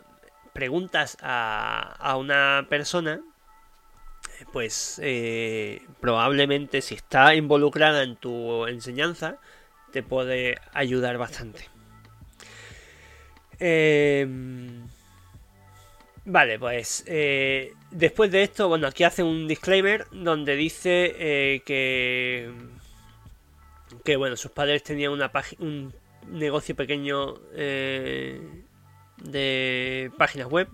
[0.54, 3.22] preguntas a, a una persona,
[4.52, 9.38] pues eh, probablemente si está involucrada en tu enseñanza,
[9.92, 11.68] te puede ayudar bastante.
[13.60, 14.26] Eh,
[16.26, 22.52] Vale, pues eh, después de esto, bueno, aquí hace un disclaimer donde dice eh, que,
[24.04, 25.94] que, bueno, sus padres tenían una un
[26.28, 28.42] negocio pequeño eh,
[29.18, 30.68] de páginas web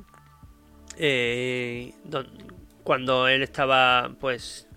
[2.83, 4.67] cuando él estaba, pues,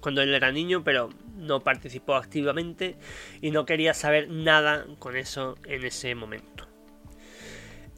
[0.00, 2.96] cuando él era niño, pero no participó activamente
[3.40, 6.69] y no quería saber nada con eso en ese momento.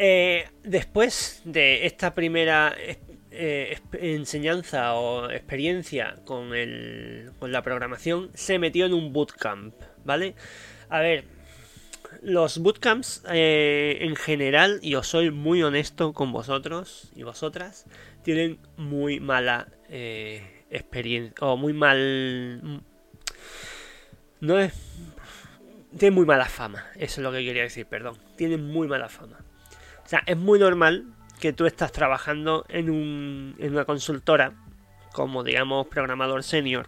[0.04, 2.74] Eh, después de esta primera
[3.30, 10.34] eh, enseñanza o experiencia con, el, con la programación, se metió en un bootcamp, ¿vale?
[10.88, 11.24] A ver,
[12.20, 17.86] los bootcamps eh, en general, y os soy muy honesto con vosotros y vosotras,
[18.24, 19.68] tienen muy mala
[20.68, 22.82] experiencia, o muy mal...
[24.40, 24.74] No es...
[25.96, 28.18] Tienen muy mala fama, eso es lo que quería decir, perdón.
[28.34, 29.38] Tienen muy mala fama.
[30.12, 31.06] Sea, es muy normal
[31.40, 34.52] que tú estás trabajando en, un, en una consultora
[35.14, 36.86] como, digamos, programador senior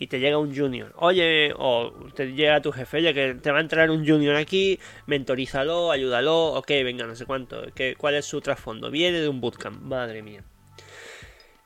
[0.00, 0.92] y te llega un junior.
[0.96, 4.80] Oye, o te llega tu jefe, oye, que te va a entrar un junior aquí,
[5.06, 7.62] mentorízalo, ayúdalo, ok, venga, no sé cuánto.
[7.98, 8.90] ¿Cuál es su trasfondo?
[8.90, 10.42] Viene de un bootcamp, madre mía.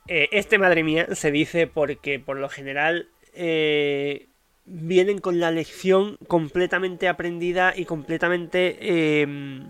[0.06, 4.28] Eh, este madre mía se dice porque por lo general eh,
[4.66, 8.76] vienen con la lección completamente aprendida y completamente...
[8.82, 9.62] Eh,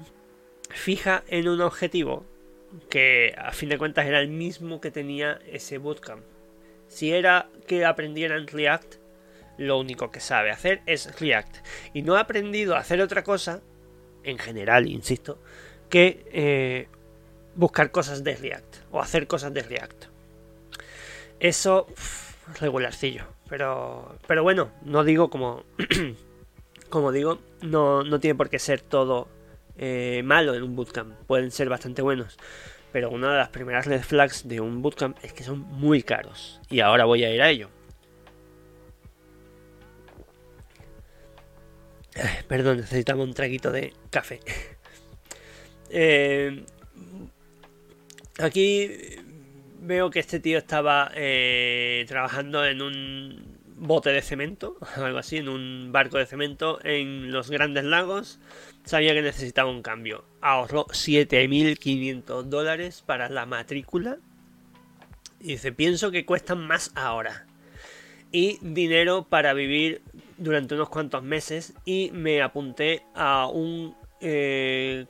[0.71, 2.25] fija en un objetivo
[2.89, 6.23] que a fin de cuentas era el mismo que tenía ese bootcamp.
[6.89, 8.95] Si era que aprendieran React,
[9.59, 11.57] lo único que sabe hacer es React.
[11.95, 13.61] Y no ha aprendido a hacer otra cosa,
[14.25, 15.39] en general, insisto,
[15.89, 16.89] que eh,
[17.55, 20.05] buscar cosas de React o hacer cosas de React.
[21.41, 21.87] Eso,
[22.61, 23.25] regularcillo.
[23.49, 25.65] Pero, pero bueno, no digo como,
[26.89, 29.29] como digo, no, no tiene por qué ser todo
[29.83, 32.37] eh, malo en un bootcamp, pueden ser bastante buenos.
[32.93, 36.61] Pero una de las primeras red flags de un bootcamp es que son muy caros.
[36.69, 37.71] Y ahora voy a ir a ello.
[42.47, 44.40] perdón, necesitamos un traguito de café.
[45.93, 46.66] Eh,
[48.38, 48.88] aquí
[49.81, 55.49] veo que este tío estaba eh, trabajando en un bote de cemento, algo así, en
[55.49, 58.38] un barco de cemento en los grandes lagos
[58.85, 60.25] sabía que necesitaba un cambio.
[60.40, 64.19] Ahorró 7.500 dólares para la matrícula.
[65.40, 67.47] Y dice, pienso que cuestan más ahora.
[68.33, 70.03] Y dinero para vivir
[70.38, 71.75] durante unos cuantos meses.
[71.85, 75.07] Y me apunté a un eh,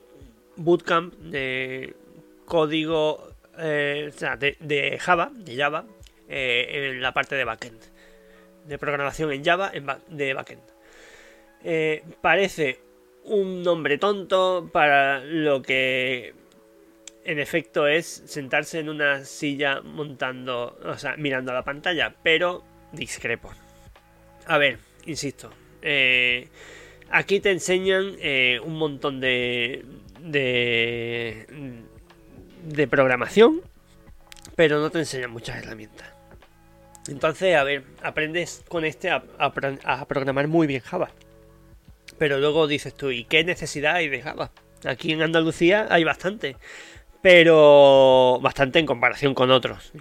[0.55, 1.95] bootcamp de
[2.45, 4.11] código eh,
[4.59, 5.85] de, Java, de Java,
[6.29, 7.81] eh, en la parte de backend.
[8.67, 9.71] De programación en Java
[10.07, 10.61] de backend.
[12.21, 12.90] parece
[13.25, 16.33] un nombre tonto para lo que
[17.23, 22.63] en efecto es sentarse en una silla montando, o sea, mirando a la pantalla, pero
[22.91, 23.51] discrepo.
[24.47, 26.47] A ver, insisto, eh,
[27.11, 29.85] aquí te enseñan eh, un montón de,
[30.19, 31.45] de,
[32.63, 33.61] de programación,
[34.55, 36.11] pero no te enseñan muchas herramientas.
[37.07, 41.11] Entonces, a ver, aprendes con este a, a programar muy bien Java.
[42.21, 44.51] Pero luego dices tú, ¿y qué necesidad hay de Java?
[44.85, 46.55] Aquí en Andalucía hay bastante.
[47.23, 49.91] Pero bastante en comparación con otros.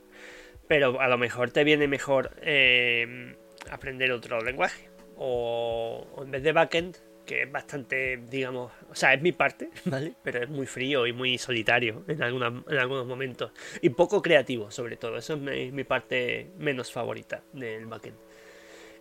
[0.66, 3.36] Pero a lo mejor te viene mejor eh,
[3.70, 4.88] aprender otro lenguaje.
[5.18, 6.96] O, en vez de backend,
[7.26, 10.14] que es bastante, digamos, o sea, es mi parte, ¿vale?
[10.22, 13.52] Pero es muy frío y muy solitario en, en algunos momentos.
[13.82, 15.18] Y poco creativo, sobre todo.
[15.18, 18.16] Eso es mi parte menos favorita del backend.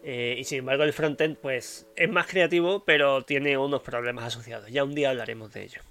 [0.03, 4.69] Eh, y sin embargo el frontend pues es más creativo pero tiene unos problemas asociados.
[4.71, 5.81] Ya un día hablaremos de ello.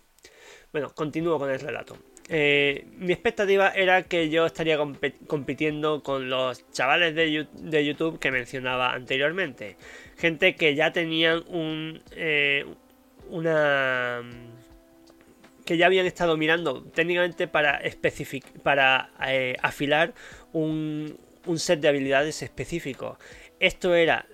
[0.72, 1.96] Bueno, continúo con el relato.
[2.28, 4.78] Eh, mi expectativa era que yo estaría
[5.26, 9.76] compitiendo con los chavales de, YouTube que mencionaba anteriormente.
[10.16, 12.64] Gente que ya tenían un, eh,
[13.30, 14.22] una
[15.64, 17.80] que ya habían estado mirando técnicamente para,
[18.62, 19.10] para
[19.62, 20.14] afilar
[20.52, 23.18] un, un, set de habilidades específicos.
[23.60, 24.26] Esto era...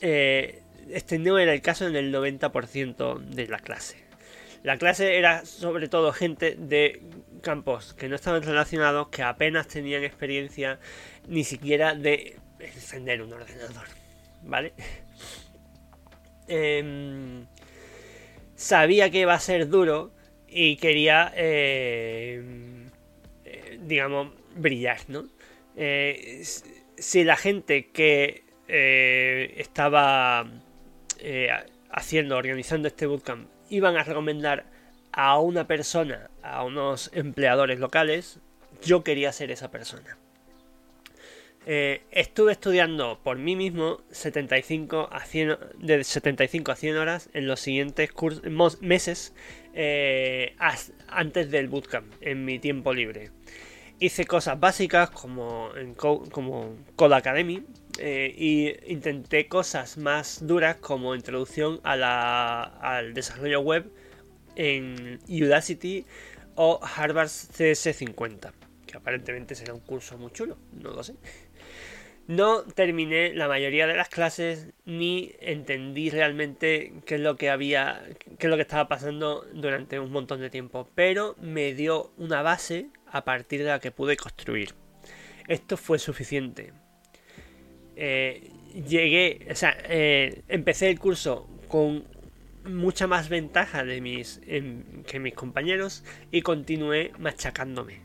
[0.00, 4.04] Eh, este no era el caso en el 90% de la clase.
[4.62, 7.02] La clase era sobre todo gente de
[7.42, 10.78] campos que no estaban relacionados, que apenas tenían experiencia
[11.28, 13.86] ni siquiera de encender un ordenador.
[14.42, 14.72] ¿Vale?
[16.48, 17.46] Em,
[18.54, 20.12] sabía que iba a ser duro
[20.48, 22.42] y quería, eh,
[23.44, 25.26] eh, digamos, brillar, ¿no?
[25.76, 26.42] Eh,
[26.96, 30.46] si la gente que estaba
[31.90, 34.64] haciendo, organizando este bootcamp, iban a recomendar
[35.12, 38.40] a una persona, a unos empleadores locales,
[38.82, 40.18] yo quería ser esa persona.
[41.66, 47.60] estuve estudiando por mí mismo 75 a 100, de 75 a 100 horas en los
[47.60, 48.10] siguientes
[48.80, 49.34] meses
[49.72, 50.56] eh,
[51.08, 53.30] antes del bootcamp, en mi tiempo libre.
[54.00, 57.62] Hice cosas básicas como en como Code Academy
[57.98, 63.90] eh, y intenté cosas más duras como introducción al desarrollo web
[64.56, 66.04] en Udacity
[66.56, 68.52] o Harvard CS50,
[68.86, 71.14] que aparentemente será un curso muy chulo, no lo sé.
[72.26, 78.02] No terminé la mayoría de las clases ni entendí realmente qué es lo que había,
[78.38, 82.40] qué es lo que estaba pasando durante un montón de tiempo, pero me dio una
[82.40, 84.70] base a partir de la que pude construir.
[85.48, 86.72] Esto fue suficiente.
[87.96, 88.50] Eh,
[88.88, 92.04] llegué, o sea, eh, empecé el curso con
[92.64, 94.40] mucha más ventaja de mis,
[95.06, 98.00] que mis compañeros y continué machacándome.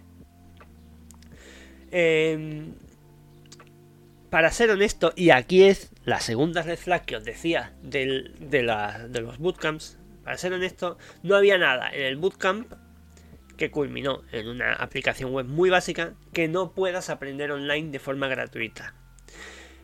[1.91, 2.67] Eh,
[4.29, 8.05] para ser honesto, y aquí es la segunda red flag que os decía de,
[9.21, 12.71] los bootcamps, para ser honesto, no había nada en el bootcamp
[13.57, 18.27] que culminó en una aplicación web muy básica que no puedas aprender online de forma
[18.27, 18.93] gratuita.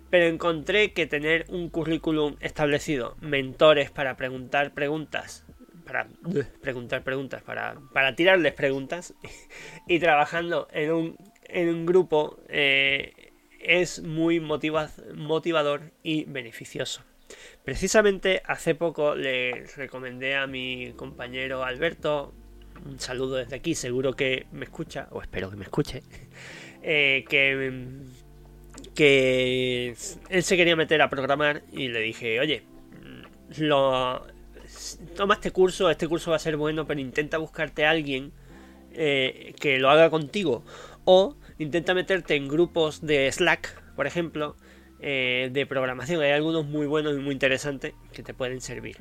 [0.10, 5.46] Pero encontré que tener un currículum establecido, mentores para preguntar preguntas,
[5.86, 6.08] para
[6.62, 9.14] preguntar preguntas, para, para tirarles preguntas,
[9.88, 17.04] y trabajando en un, en un grupo eh, es muy motivador y beneficioso.
[17.64, 22.34] Precisamente hace poco le recomendé a mi compañero Alberto,
[22.86, 26.04] un saludo desde aquí, seguro que me escucha, o espero que me escuche,
[26.84, 28.04] eh, que,
[28.96, 29.96] que
[30.30, 32.64] él se quería meter a programar y le dije, oye,
[33.58, 34.26] lo,
[35.16, 38.32] toma este curso, este curso va a ser bueno, pero intenta buscarte a alguien
[38.94, 40.64] eh, que lo haga contigo.
[41.04, 44.58] O Intenta meterte en grupos de Slack, por ejemplo,
[45.00, 46.22] eh, de programación.
[46.22, 48.98] Hay algunos muy buenos y muy interesantes que te pueden servir.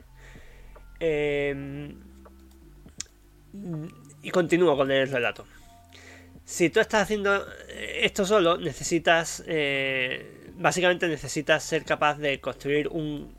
[1.01, 1.97] Em,
[4.22, 5.45] y continúo con el relato.
[6.45, 13.34] Si tú estás haciendo esto solo, necesitas, eh, básicamente necesitas ser capaz de construir un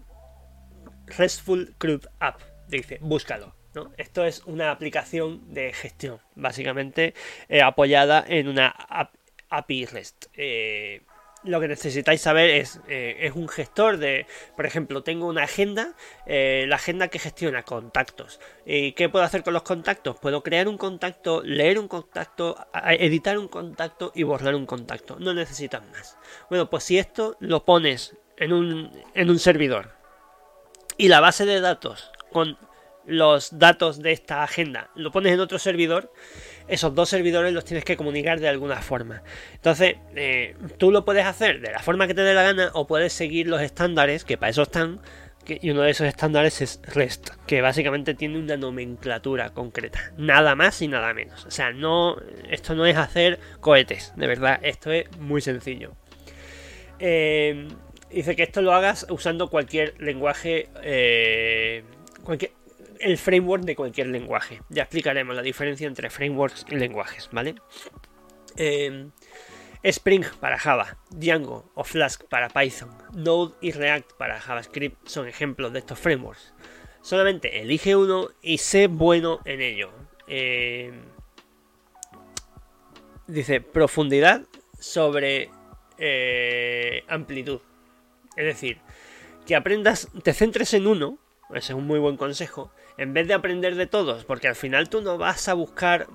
[1.06, 2.42] RESTful CRUD App.
[2.68, 3.56] Dice, búscalo.
[3.98, 7.14] Esto es una aplicación de gestión, básicamente
[7.50, 8.74] eh, apoyada en una
[9.50, 10.28] API REST.
[10.34, 11.02] Eh,
[11.46, 14.26] lo que necesitáis saber es, eh, es un gestor de,
[14.56, 15.94] por ejemplo, tengo una agenda,
[16.28, 18.40] la agenda que gestiona contactos.
[18.66, 20.18] ¿Y qué puedo hacer con los contactos?
[20.20, 22.58] Puedo crear un contacto, leer un contacto,
[23.00, 25.18] editar un contacto y borrar un contacto.
[25.20, 26.18] No necesitas más.
[26.50, 29.92] Bueno, pues si esto lo pones en un, en un servidor
[30.98, 32.58] y la base de datos con
[33.06, 36.12] los datos de esta agenda, lo pones en otro servidor,
[36.68, 39.24] esos dos servidores los tienes que comunicar de alguna forma.
[39.54, 42.88] Entonces, eh, tú lo puedes hacer de la forma que te dé la gana o
[42.88, 45.00] puedes seguir los estándares, que para eso están,
[45.48, 50.82] y uno de esos estándares es REST, que básicamente tiene una nomenclatura concreta, nada más
[50.82, 51.46] y nada menos.
[51.46, 52.18] O sea, no,
[52.50, 55.94] esto no es hacer cohetes, de verdad, esto es muy sencillo.
[57.00, 57.68] Eh,
[58.10, 61.84] dice que esto lo hagas usando cualquier lenguaje, eh,
[62.24, 62.52] cualquier,
[63.06, 64.64] el framework de cualquier lenguaje.
[64.70, 67.54] Ya explicaremos la diferencia entre frameworks y lenguajes, ¿vale?
[68.58, 69.10] Eh,
[69.84, 75.72] Spring para Java, Django o Flask para Python, Node y React para JavaScript son ejemplos
[75.72, 76.56] de estos frameworks.
[77.04, 79.92] Solamente elige uno y sé bueno en ello.
[80.28, 80.92] Eh,
[83.28, 84.48] dice profundidad
[84.80, 85.52] sobre
[86.00, 87.60] eh, amplitud.
[88.36, 88.80] Es decir,
[89.46, 91.20] que aprendas, te centres en uno,
[91.52, 94.90] ese es un muy buen consejo, en vez de aprender de todos, porque al final
[94.90, 96.08] tú no vas a buscar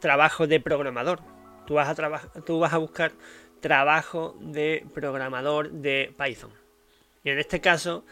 [0.00, 1.20] trabajo de programador,
[1.66, 3.12] tú vas a, tú vas a buscar
[3.60, 6.50] trabajo de programador de Python.
[7.24, 8.04] Y en este caso,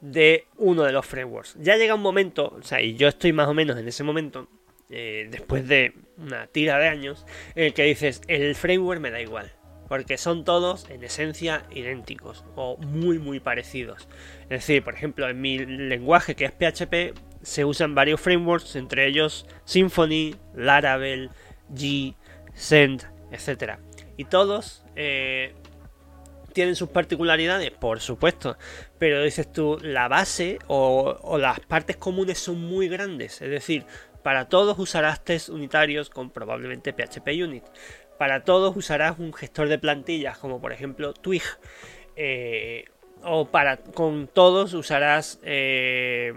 [0.00, 1.56] de uno de los frameworks.
[1.60, 4.48] Ya llega un momento, o sea, y yo estoy más o menos en ese momento,
[4.90, 9.20] eh, después de una tira de años, en el que dices, el framework me da
[9.20, 9.52] igual.
[9.88, 14.06] Porque son todos en esencia idénticos o muy muy parecidos.
[14.42, 19.06] Es decir, por ejemplo, en mi lenguaje que es PHP se usan varios frameworks, entre
[19.06, 21.30] ellos Symfony, Laravel,
[21.72, 22.14] G,
[22.54, 23.78] Send, etc.
[24.16, 25.54] Y todos eh,
[26.52, 28.56] tienen sus particularidades, por supuesto,
[28.98, 33.84] pero dices tú, la base o, las partes comunes son muy grandes, es decir,
[34.22, 37.64] para todos usarás test unitarios con probablemente PHP Unit.
[38.18, 41.44] Para todos usarás un gestor de plantillas como por ejemplo Twig.
[42.16, 42.86] Eh,
[43.22, 46.32] o para con todos usarás eh,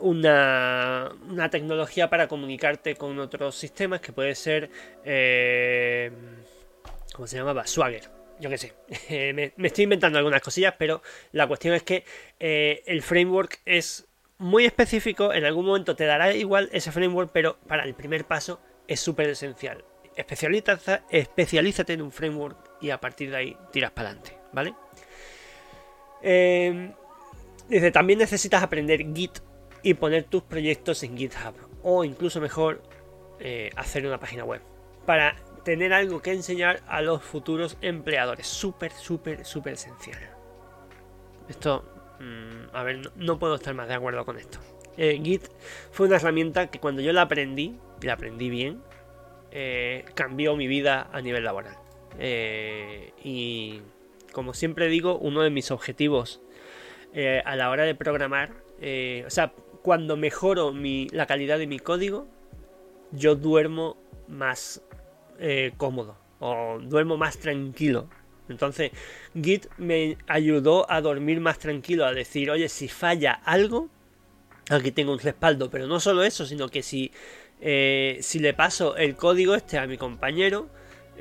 [0.00, 1.14] una,
[1.50, 4.70] tecnología para comunicarte con otros sistemas que puede ser
[5.04, 6.10] eh,
[7.12, 7.66] ¿cómo se llamaba?
[7.66, 8.72] Swagger yo qué sé,
[9.56, 12.04] me, estoy inventando algunas cosillas, pero la cuestión es que
[12.38, 14.06] eh, el framework es
[14.38, 18.60] muy específico, en algún momento te dará igual ese framework, pero para el primer paso
[18.86, 19.84] es súper esencial.
[20.16, 24.74] Especialízate, en un framework y a partir de ahí tiras para adelante, ¿vale?
[26.22, 26.92] Eh,
[27.68, 29.38] dice, también necesitas aprender Git
[29.88, 32.82] y poner tus proyectos en GitHub, o incluso mejor,
[33.40, 34.60] eh, hacer una página web.
[35.06, 35.34] Para
[35.64, 38.46] tener algo que enseñar a los futuros empleadores.
[38.46, 40.18] Súper, súper, súper esencial.
[41.48, 41.86] Esto,
[42.20, 44.58] mm, a ver, no, puedo estar más de acuerdo con esto.
[44.98, 45.48] Eh, Git
[45.90, 48.82] fue una herramienta que cuando yo la aprendí, la aprendí bien,
[49.52, 51.78] eh, cambió mi vida a nivel laboral.
[53.24, 53.80] Y
[54.32, 56.42] como siempre digo, uno de mis objetivos
[57.44, 58.50] a la hora de programar,
[59.26, 59.52] o sea,
[59.88, 60.74] cuando mejoro
[61.12, 62.28] la calidad de mi código,
[63.10, 63.96] yo duermo
[64.28, 64.82] más
[65.38, 68.06] eh, cómodo o duermo más tranquilo.
[68.50, 68.90] Entonces,
[69.34, 73.88] Git me ayudó a dormir más tranquilo, a decir, oye, si falla algo,
[74.68, 77.10] aquí tengo un respaldo, pero no solo eso, sino que si,
[77.62, 80.68] eh, si le paso el código este a mi compañero,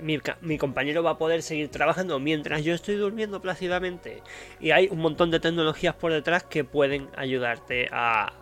[0.02, 4.22] mi, mi, compañero va a poder seguir trabajando mientras yo estoy durmiendo plácidamente.
[4.60, 8.34] Y hay un montón de tecnologías por detrás que pueden ayudarte a,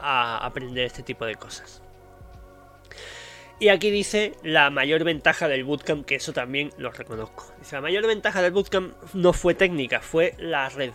[0.00, 1.82] a aprender este tipo de cosas.
[3.60, 7.52] Y aquí dice la mayor ventaja del bootcamp, que eso también lo reconozco.
[7.58, 10.92] Dice, la mayor ventaja del bootcamp no fue técnica, fue la red.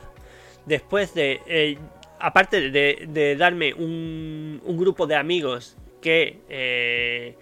[0.66, 1.78] Después de, eh,
[2.20, 7.36] aparte de, darme un, grupo de amigos que eh,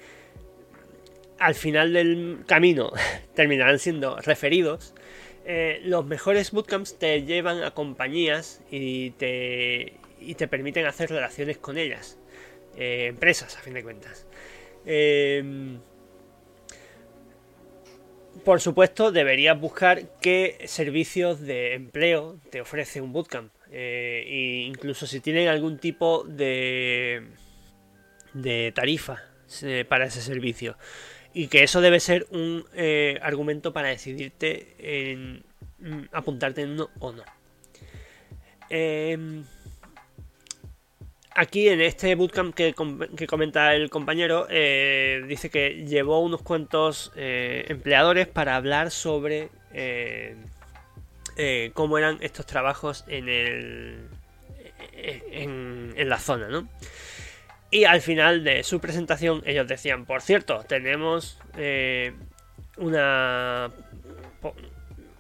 [1.38, 2.92] al final del camino
[3.36, 4.96] terminarán siendo referidos,
[5.46, 11.58] eh, los mejores bootcamps te llevan a compañías y te, y te permiten hacer relaciones
[11.58, 12.18] con ellas.
[12.78, 14.26] empresas, a fin de cuentas.
[14.86, 15.80] Em,
[18.44, 23.52] por supuesto, deberías buscar qué servicios de empleo te ofrece un bootcamp.
[23.74, 27.24] Eh, e incluso si tienen algún tipo de,
[28.34, 29.24] de tarifa
[29.62, 30.78] eh, para ese servicio.
[31.34, 35.44] Y que eso debe ser un eh, argumento para decidirte
[35.80, 37.24] mm, apuntarte en uno o no.
[41.34, 47.66] Aquí en este bootcamp que, comenta el compañero, eh, dice que llevó unos cuantos eh,
[47.70, 50.36] empleadores para hablar sobre eh,
[51.74, 54.10] cómo eran estos trabajos en, el,
[54.94, 56.68] en la zona, ¿no?
[57.70, 61.40] Y al final de su presentación ellos decían, por cierto, tenemos
[62.76, 63.72] una,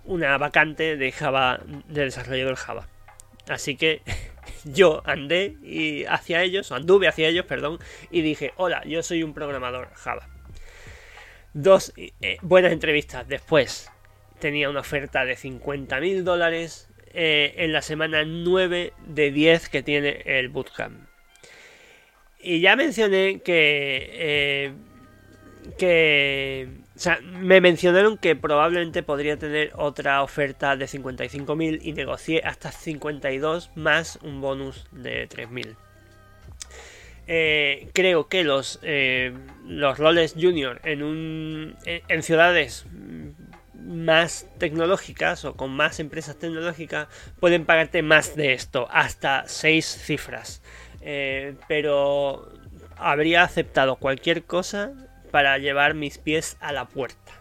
[0.03, 2.88] una vacante de Java, de desarrollador Java.
[3.47, 4.01] Así que
[4.64, 7.80] yo andé y hacia ellos, anduve hacia ellos, perdón,
[8.10, 10.28] y dije, hola, yo soy un programador Java.
[11.54, 13.92] Dos eh, buenas entrevistas después.
[14.39, 19.84] Tenía una oferta de 50 mil dólares eh, en la semana 9 de 10 que
[19.84, 21.08] tiene el bootcamp.
[22.39, 24.10] Y ya mencioné que...
[24.14, 24.74] Eh,
[25.78, 32.43] que o sea, me mencionaron que probablemente podría tener otra oferta de 55.000 y negocié
[32.45, 35.76] hasta 52 más un bonus de 3.000.
[37.28, 39.34] Eh, creo que los, eh,
[39.66, 42.86] los roles junior en, un, en, ciudades
[43.74, 47.08] más tecnológicas o con más empresas tecnológicas
[47.39, 50.62] pueden pagarte más de esto, hasta 6 cifras.
[51.02, 52.52] Eh, pero
[52.95, 54.91] habría aceptado cualquier cosa
[55.32, 57.32] para llevar mis pies a la puerta.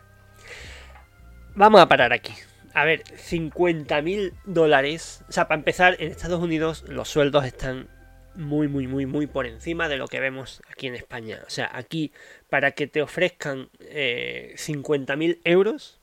[1.55, 2.33] Vamos a parar aquí.
[2.73, 5.25] A ver, 50 mil dólares.
[5.29, 7.89] O sea, para empezar, en Estados Unidos los sueldos están
[8.35, 11.41] muy, muy, muy, muy por encima de lo que vemos aquí en España.
[11.47, 12.13] O sea, aquí,
[12.49, 16.01] para que te ofrezcan eh, 50 mil euros,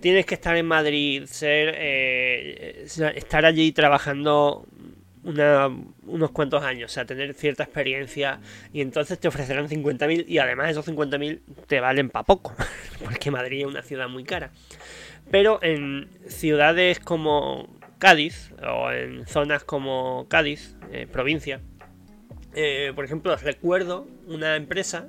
[0.00, 4.66] tienes que estar en Madrid, ser, eh, estar allí trabajando
[5.26, 8.40] unos cuantos años, o sea, tener cierta experiencia
[8.72, 12.54] y entonces te ofrecerán 50.000 y además esos 50.000 te valen para poco,
[13.04, 14.50] porque Madrid es una ciudad muy cara.
[15.30, 17.68] Pero en ciudades como
[17.98, 21.60] Cádiz o en zonas como Cádiz, eh, provincia,
[22.54, 25.08] eh, por ejemplo, recuerdo una empresa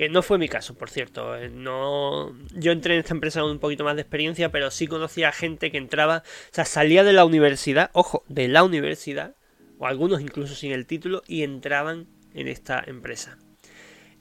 [0.00, 1.36] que no fue mi caso, por cierto.
[1.36, 4.86] Eh, no, yo entré en esta empresa con un poquito más de experiencia, pero sí
[4.86, 9.34] conocía a gente que entraba, o sea, salía de la universidad, ojo, de la universidad,
[9.78, 13.36] o algunos incluso sin el título, y entraban en esta empresa.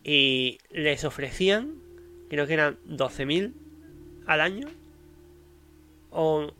[0.03, 1.75] Y les ofrecían,
[2.29, 3.53] creo que eran 12.000
[4.25, 4.67] al año,
[6.09, 6.51] o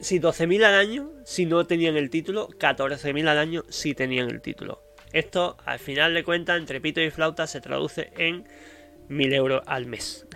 [0.00, 4.40] sí, 12.000 al año si no tenían el título, 14.000 al año si tenían el
[4.40, 4.83] título.
[5.14, 8.48] Esto, al final de cuentas, entre pito y flauta, se traduce en
[9.08, 10.26] 1000 euros al mes.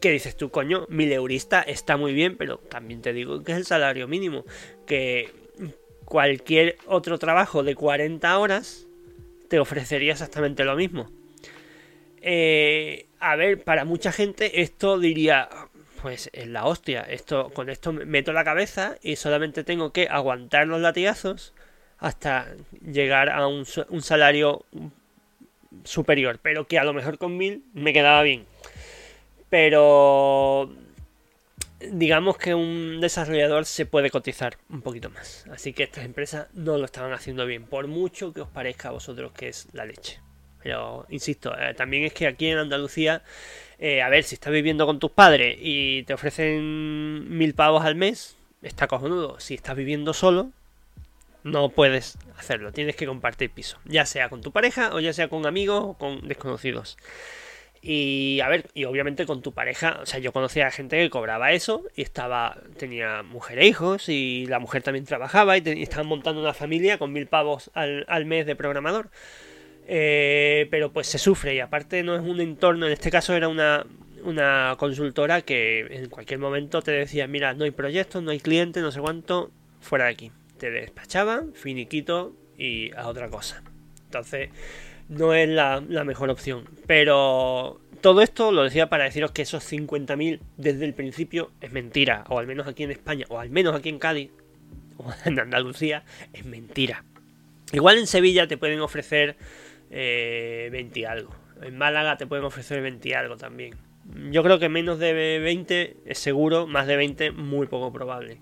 [0.00, 0.86] ¿Qué dices tú, coño?
[0.88, 4.46] 1000 eurista está muy bien, pero también te digo que es el salario mínimo.
[4.86, 5.30] Que
[6.06, 8.86] cualquier otro trabajo de 40 horas
[9.48, 11.10] te ofrecería exactamente lo mismo.
[12.22, 15.50] Eh, a ver, para mucha gente esto diría,
[16.00, 17.02] pues es la hostia.
[17.02, 21.52] Esto, con esto meto la cabeza y solamente tengo que aguantar los latigazos
[22.02, 22.48] hasta
[22.84, 24.64] llegar a un, salario
[25.84, 28.44] superior, pero que a lo mejor con mil me quedaba bien.
[29.48, 30.68] Pero
[31.92, 35.46] digamos que un desarrollador se puede cotizar un poquito más.
[35.52, 38.92] Así que estas empresas no lo estaban haciendo bien, por mucho que os parezca a
[38.92, 40.18] vosotros que es la leche.
[40.60, 43.22] Pero, insisto, eh, también es que aquí en Andalucía,
[43.78, 47.94] eh, a ver, si estás viviendo con tus padres y te ofrecen mil pavos al
[47.94, 49.38] mes, está cojonudo.
[49.38, 50.50] Si estás viviendo solo,
[51.44, 55.28] no puedes hacerlo, tienes que compartir piso, ya sea con tu pareja o ya sea
[55.28, 56.96] con amigos o con desconocidos.
[57.84, 61.10] Y a ver, y obviamente con tu pareja, o sea, yo conocía a gente que
[61.10, 66.06] cobraba eso y estaba, tenía mujer e hijos y la mujer también trabajaba y, estaban
[66.06, 69.10] montando una familia con mil pavos al, mes de programador.
[69.88, 73.48] Eh, pero pues se sufre y aparte no es un entorno, en este caso era
[73.48, 73.84] una,
[74.22, 78.80] una consultora que en cualquier momento te decía, mira, no hay proyectos, no hay clientes,
[78.80, 80.32] no sé cuánto, fuera de aquí
[80.62, 83.64] te despachaban, finiquito y a otra cosa.
[84.04, 84.50] Entonces,
[85.08, 86.68] no es la, mejor opción.
[86.86, 92.22] Pero todo esto lo decía para deciros que esos 50.000 desde el principio es mentira.
[92.28, 94.30] O al menos aquí en España, o al menos aquí en Cádiz,
[94.98, 97.02] o en Andalucía, es mentira.
[97.72, 99.34] Igual en Sevilla te pueden ofrecer
[99.90, 101.34] eh, 20 y algo.
[101.60, 103.74] En Málaga te pueden ofrecer 20 y algo también.
[104.30, 108.38] Yo creo que menos de 20 es seguro, más de 20 muy poco probable.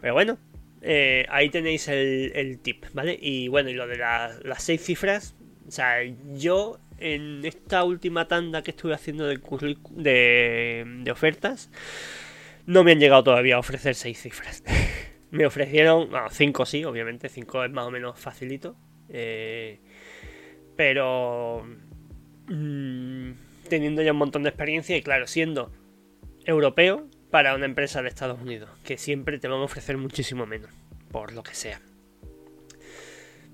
[0.00, 0.38] Pero bueno,
[0.86, 3.18] eh, ahí tenéis el, tip, ¿vale?
[3.18, 5.34] Y bueno, y lo de las seis cifras,
[5.66, 6.02] o sea,
[6.34, 9.40] yo en esta última tanda que estuve haciendo de,
[9.96, 11.70] de, ofertas,
[12.66, 14.62] no me han llegado todavía a ofrecer seis cifras.
[15.30, 18.76] me ofrecieron, bueno, cinco sí, obviamente, cinco es más o menos facilito.
[19.08, 19.80] Eh,
[20.76, 21.64] pero
[22.48, 23.30] mm,
[23.70, 25.72] teniendo ya un montón de experiencia y claro, siendo
[26.44, 30.70] europeo, para una empresa de Estados Unidos, que siempre te van a ofrecer muchísimo menos,
[31.10, 31.80] por lo que sea.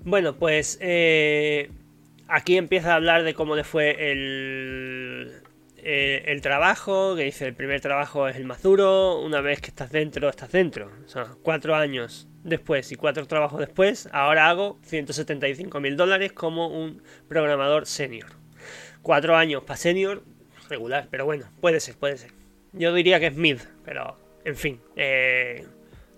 [0.03, 1.71] Bueno, pues eh,
[2.27, 5.41] aquí empieza a hablar de cómo le fue el,
[5.77, 9.69] eh, el trabajo, que dice el primer trabajo es el más duro, una vez que
[9.69, 10.91] estás dentro, estás dentro.
[11.03, 16.67] O sea, cuatro años después y cuatro trabajos después, ahora hago 175 mil dólares como
[16.67, 18.27] un programador senior.
[19.01, 20.21] Cuatro años para senior,
[20.69, 22.40] regular, pero bueno, puede ser, puede ser.
[22.73, 24.81] Yo diría que es mid, pero en fin.
[24.95, 25.65] Eh,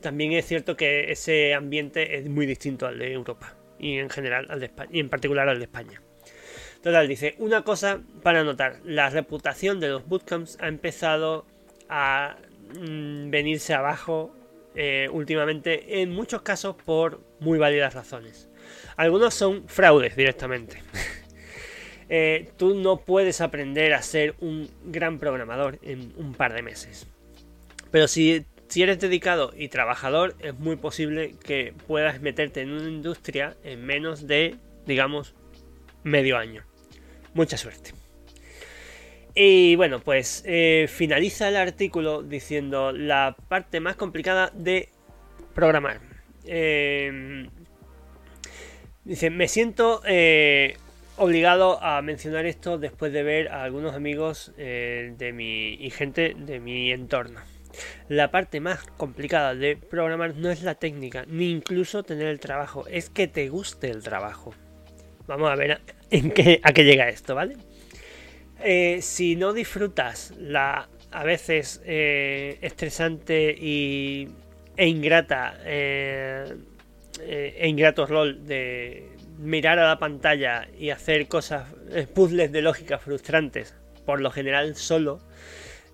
[0.01, 4.47] también es cierto que ese ambiente es muy distinto al de Europa y en general
[4.49, 6.01] al de España, y en particular al de España.
[6.82, 11.45] Total, dice, una cosa para notar, la reputación de los bootcamps ha empezado
[11.88, 12.38] a
[12.78, 14.36] mm, venirse abajo
[14.76, 18.49] eh, últimamente, en muchos casos por muy válidas razones.
[18.97, 20.82] Algunos son fraudes directamente.
[22.10, 27.08] Eh, tú no puedes aprender a ser un gran programador en un par de meses.
[27.91, 32.89] Pero si, si eres dedicado y trabajador, es muy posible que puedas meterte en una
[32.89, 35.36] industria en menos de, digamos,
[36.04, 36.64] medio año.
[37.34, 37.91] Mucha suerte.
[39.36, 44.89] Y bueno, pues eh, finaliza el artículo diciendo la parte más complicada de
[45.56, 46.01] programar.
[46.45, 47.47] Eh,
[49.04, 50.01] dice, me siento
[51.18, 56.36] obligado a mencionar esto después de ver a algunos amigos eh, de mi y gente
[56.38, 57.39] de mi entorno.
[58.07, 62.86] La parte más complicada de programar no es la técnica, ni incluso tener el trabajo,
[62.88, 64.53] es que te guste el trabajo.
[65.26, 67.57] Vamos a ver en qué, a qué llega esto, ¿vale?
[68.59, 74.28] Eh, si no disfrutas la a veces eh, estresante y,
[74.76, 76.47] e ingrata e
[77.68, 79.12] ingrato rol de
[79.44, 83.76] mirar a la pantalla y hacer cosas, eh, puzzles de lógica frustrantes,
[84.06, 85.20] por lo general solo,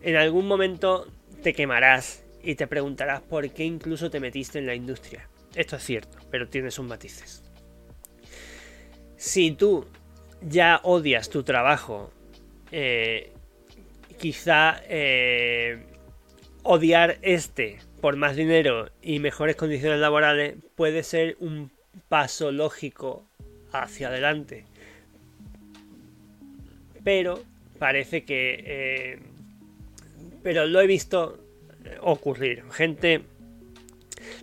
[0.02, 1.08] en algún momento
[1.42, 5.28] te quemarás y te preguntarás por qué incluso te metiste en la industria.
[5.56, 7.44] Esto es cierto, pero tiene sus matices.
[9.18, 9.88] Si tú
[10.42, 12.12] ya odias tu trabajo,
[12.72, 13.34] eh,
[14.18, 15.86] quizá eh,
[16.64, 21.72] odiar este por más dinero y mejores condiciones laborales puede ser un
[22.08, 23.29] paso lógico
[23.72, 24.66] hacia adelante.
[27.04, 27.44] Pero
[27.78, 28.64] parece que...
[28.66, 29.20] Eh,
[30.44, 31.44] pero lo he visto
[32.02, 32.64] ocurrir.
[32.72, 33.22] Gente...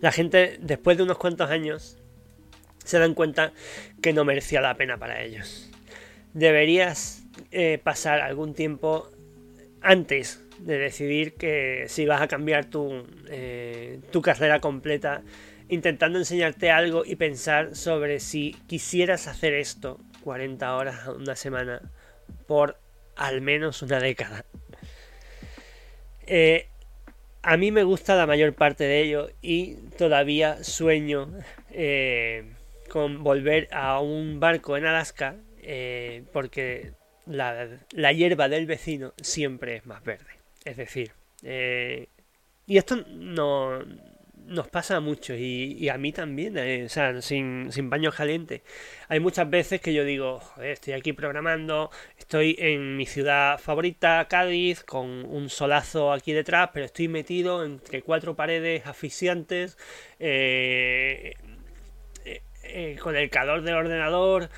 [0.00, 1.98] La gente después de unos cuantos años
[2.84, 3.52] se dan cuenta
[4.00, 5.70] que no merecía la pena para ellos.
[6.34, 9.10] Deberías eh, pasar algún tiempo
[9.80, 15.22] antes de decidir que si vas a cambiar tu, eh, tu carrera completa,
[15.68, 21.82] intentando enseñarte algo y pensar sobre si quisieras hacer esto 40 horas a una semana
[22.46, 22.78] por
[23.16, 24.44] al menos una década.
[26.26, 26.68] Eh,
[27.42, 31.32] a mí me gusta la mayor parte de ello y todavía sueño
[32.88, 35.36] con volver a un barco en Alaska
[35.68, 36.92] eh, porque
[37.26, 40.30] la, hierba del vecino siempre es más verde.
[40.64, 41.12] Es decir,
[41.42, 42.08] eh,
[42.66, 43.80] y esto no,
[44.46, 46.88] nos pasa mucho y, a mí también, eh,
[47.20, 48.62] sin, sin baño caliente.
[49.08, 54.82] Hay muchas veces que yo digo, estoy aquí programando, estoy en mi ciudad favorita, Cádiz,
[54.84, 59.76] con un solazo aquí detrás, pero estoy metido entre cuatro paredes asfixiantes,
[60.18, 61.34] eh,
[62.64, 64.50] eh, con el calor del ordenador,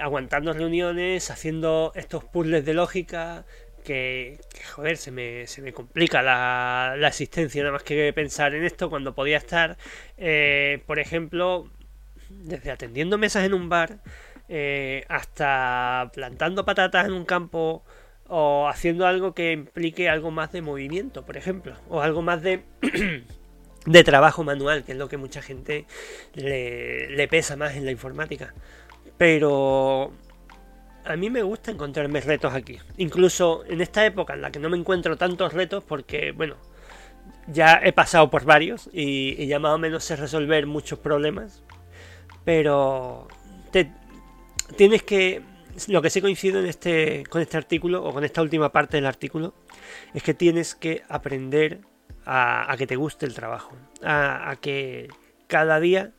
[0.00, 3.44] aguantando reuniones, haciendo estos puzzles de lógica,
[3.84, 4.40] que,
[4.74, 8.90] joder, se me, se me complica la, la, existencia nada más que pensar en esto
[8.90, 9.76] cuando podía estar,
[10.18, 11.70] eh, por ejemplo,
[12.30, 14.00] desde atendiendo mesas en un bar
[15.08, 17.84] hasta plantando patatas en un campo
[18.28, 22.62] o haciendo algo que implique algo más de movimiento, por ejemplo, o algo más de
[23.86, 25.86] de trabajo manual, que es lo que mucha gente
[26.34, 28.54] le, pesa más en la informática.
[29.18, 30.12] Pero
[31.04, 32.78] a mí me gusta encontrarme retos aquí.
[32.96, 36.56] Incluso en esta época en la que no me encuentro tantos retos, porque, bueno,
[37.46, 41.62] ya he pasado por varios y, ya más o menos sé resolver muchos problemas.
[42.44, 43.28] Pero
[44.76, 45.42] tienes que.
[45.88, 49.06] Lo que sí coincido en este, con este artículo, o con esta última parte del
[49.06, 49.54] artículo,
[50.14, 51.80] es que tienes que aprender
[52.24, 53.72] a, que te guste el trabajo,
[54.04, 55.08] a, que
[55.48, 56.12] cada día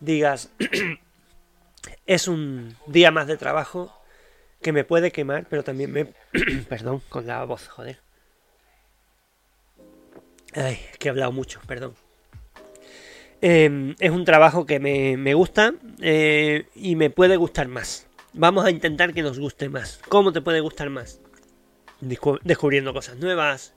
[0.00, 0.52] digas,
[2.06, 3.97] es un día más de trabajo
[4.60, 6.06] que me puede quemar, pero también me...
[6.68, 8.00] perdón, con la voz, joder.
[10.54, 11.94] Ay, que he hablado mucho, perdón.
[13.40, 18.08] Em, es un trabajo que me, gusta eh, y me puede gustar más.
[18.32, 20.00] Vamos a intentar que nos guste más.
[20.08, 21.20] ¿Cómo te puede gustar más?
[22.00, 23.74] Descubriendo cosas nuevas,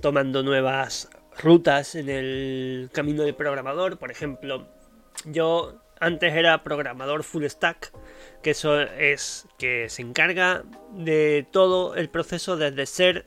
[0.00, 1.08] tomando nuevas
[1.38, 3.98] rutas en el camino del programador.
[3.98, 4.68] Por ejemplo,
[5.24, 7.92] yo antes era programador full stack,
[8.46, 13.26] que eso es que se encarga de todo el proceso desde ser,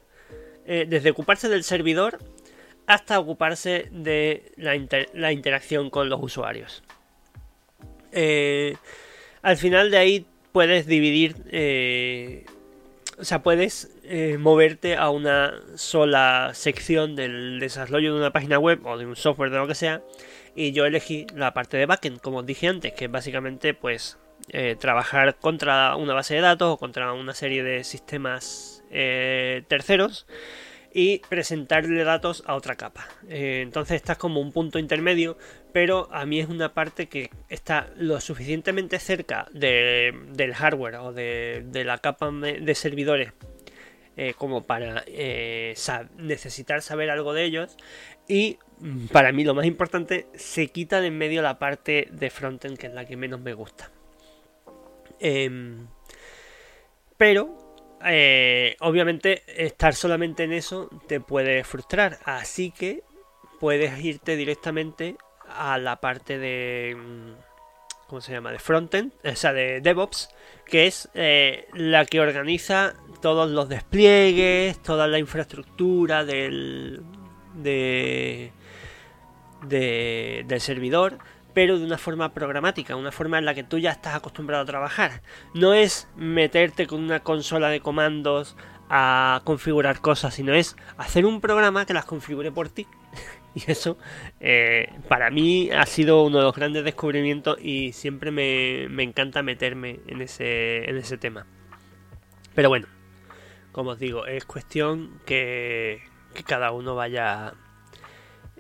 [0.66, 2.20] eh, desde ocuparse del servidor
[2.88, 6.84] hasta ocuparse de la, interacción con los usuarios.
[8.14, 8.78] Eh,
[9.42, 12.46] al final de ahí puedes dividir eh,
[13.18, 13.92] o sea, puedes
[14.38, 19.52] moverte a una sola sección del desarrollo de una página web o de un software
[19.52, 20.02] de lo que sea.
[20.56, 24.18] Y yo elegí la parte de backend, como os dije antes, que básicamente pues
[24.50, 30.26] eh, trabajar contra una base de datos o contra una serie de sistemas eh, terceros
[30.94, 33.08] y presentarle datos a otra capa.
[33.28, 35.38] Eh, entonces estás como un punto intermedio,
[35.72, 41.64] pero a mí es una parte que está lo suficientemente cerca del hardware o de,
[41.86, 43.34] la capa de servidores
[44.18, 45.06] eh, como para
[46.18, 47.78] necesitar saber algo de ellos.
[48.28, 52.30] Y mm, para mí lo más importante, se quita de en medio la parte de
[52.30, 53.92] frontend, que es la que menos me gusta.
[55.20, 55.88] Em,
[57.18, 62.20] pero eh, obviamente estar solamente en eso te puede frustrar.
[62.24, 63.04] Así que
[63.60, 65.18] puedes irte directamente
[65.48, 66.96] a la parte de...
[66.98, 67.50] Mm,
[68.08, 68.52] ¿Cómo se llama?
[68.52, 70.30] De frontend, o sea, de DevOps,
[70.66, 77.04] que es eh, la que organiza todos los despliegues, toda la infraestructura del,
[77.54, 78.52] de,
[79.62, 81.20] del servidor
[81.54, 84.66] pero de una forma programática, una forma en la que tú ya estás acostumbrado a
[84.66, 85.22] trabajar.
[85.54, 88.56] No es meterte con una consola de comandos
[88.90, 92.88] a configurar cosas, sino es hacer un programa que las configure por ti.
[93.56, 93.98] y eso
[94.40, 100.00] eh, para mí ha sido uno de los grandes descubrimientos y siempre me, encanta meterme
[100.08, 101.46] en ese, en ese tema.
[102.56, 102.88] Pero bueno,
[103.72, 106.02] como os digo, es cuestión que,
[106.46, 107.54] cada uno vaya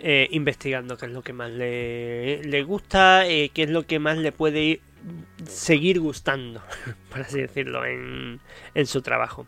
[0.01, 4.17] eh, investigando qué es lo que más le, gusta, eh, qué es lo que más
[4.17, 4.79] le puede
[5.45, 6.61] seguir gustando,
[7.09, 8.39] por así decirlo, en,
[8.75, 9.45] en su trabajo.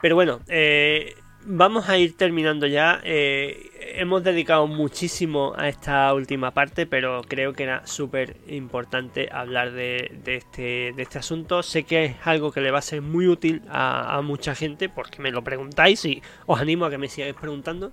[0.00, 3.00] Pero bueno, eh, vamos a ir terminando ya.
[3.04, 10.20] Hemos dedicado muchísimo a esta última parte, pero creo que era súper importante hablar de,
[10.26, 11.64] este, de este asunto.
[11.64, 15.20] Sé que es algo que le va a ser muy útil a, mucha gente porque
[15.20, 17.92] me lo preguntáis y os animo a que me sigáis preguntando.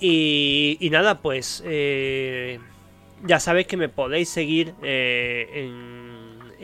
[0.00, 2.58] Y, nada, pues eh,
[3.24, 6.04] ya sabéis que me podéis seguir en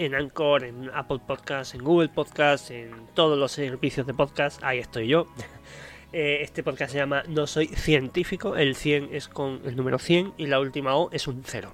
[0.00, 4.62] en Anchor, en Apple Podcasts, en Google Podcasts, en todos los servicios de podcast.
[4.64, 5.26] Ahí estoy yo.
[6.12, 8.56] Eh, este podcast se llama No Soy Científico.
[8.56, 11.72] El 100 es con el número 100 y la última O es un 0.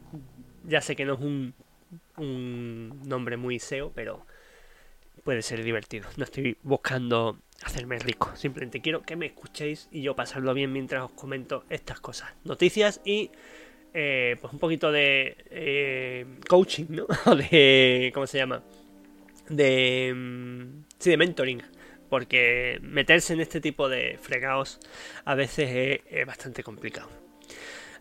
[0.64, 1.52] ya sé que no es un,
[2.16, 4.24] un nombre muy SEO, pero
[5.26, 6.08] puede ser divertido.
[6.16, 8.30] No estoy buscando hacerme rico.
[8.36, 12.32] Simplemente quiero que me escuchéis y yo pasarlo bien mientras os comento estas cosas.
[12.44, 13.32] Noticias y
[13.92, 17.06] eh, pues un poquito de eh, coaching, ¿no?
[17.34, 18.62] De, ¿cómo se llama?
[19.48, 21.62] De, mm, sí, de mentoring.
[22.08, 24.78] Porque meterse en este tipo de fregados
[25.24, 27.10] a veces es, bastante complicado.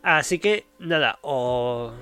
[0.03, 1.95] Así que nada, os,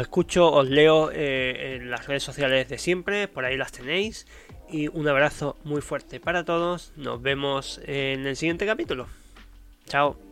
[0.00, 4.26] escucho, os leo eh, en las redes sociales de siempre, por ahí las tenéis.
[4.72, 6.92] Y un abrazo muy fuerte para todos.
[6.96, 9.06] Nos vemos en el siguiente capítulo.
[9.86, 10.31] Chao.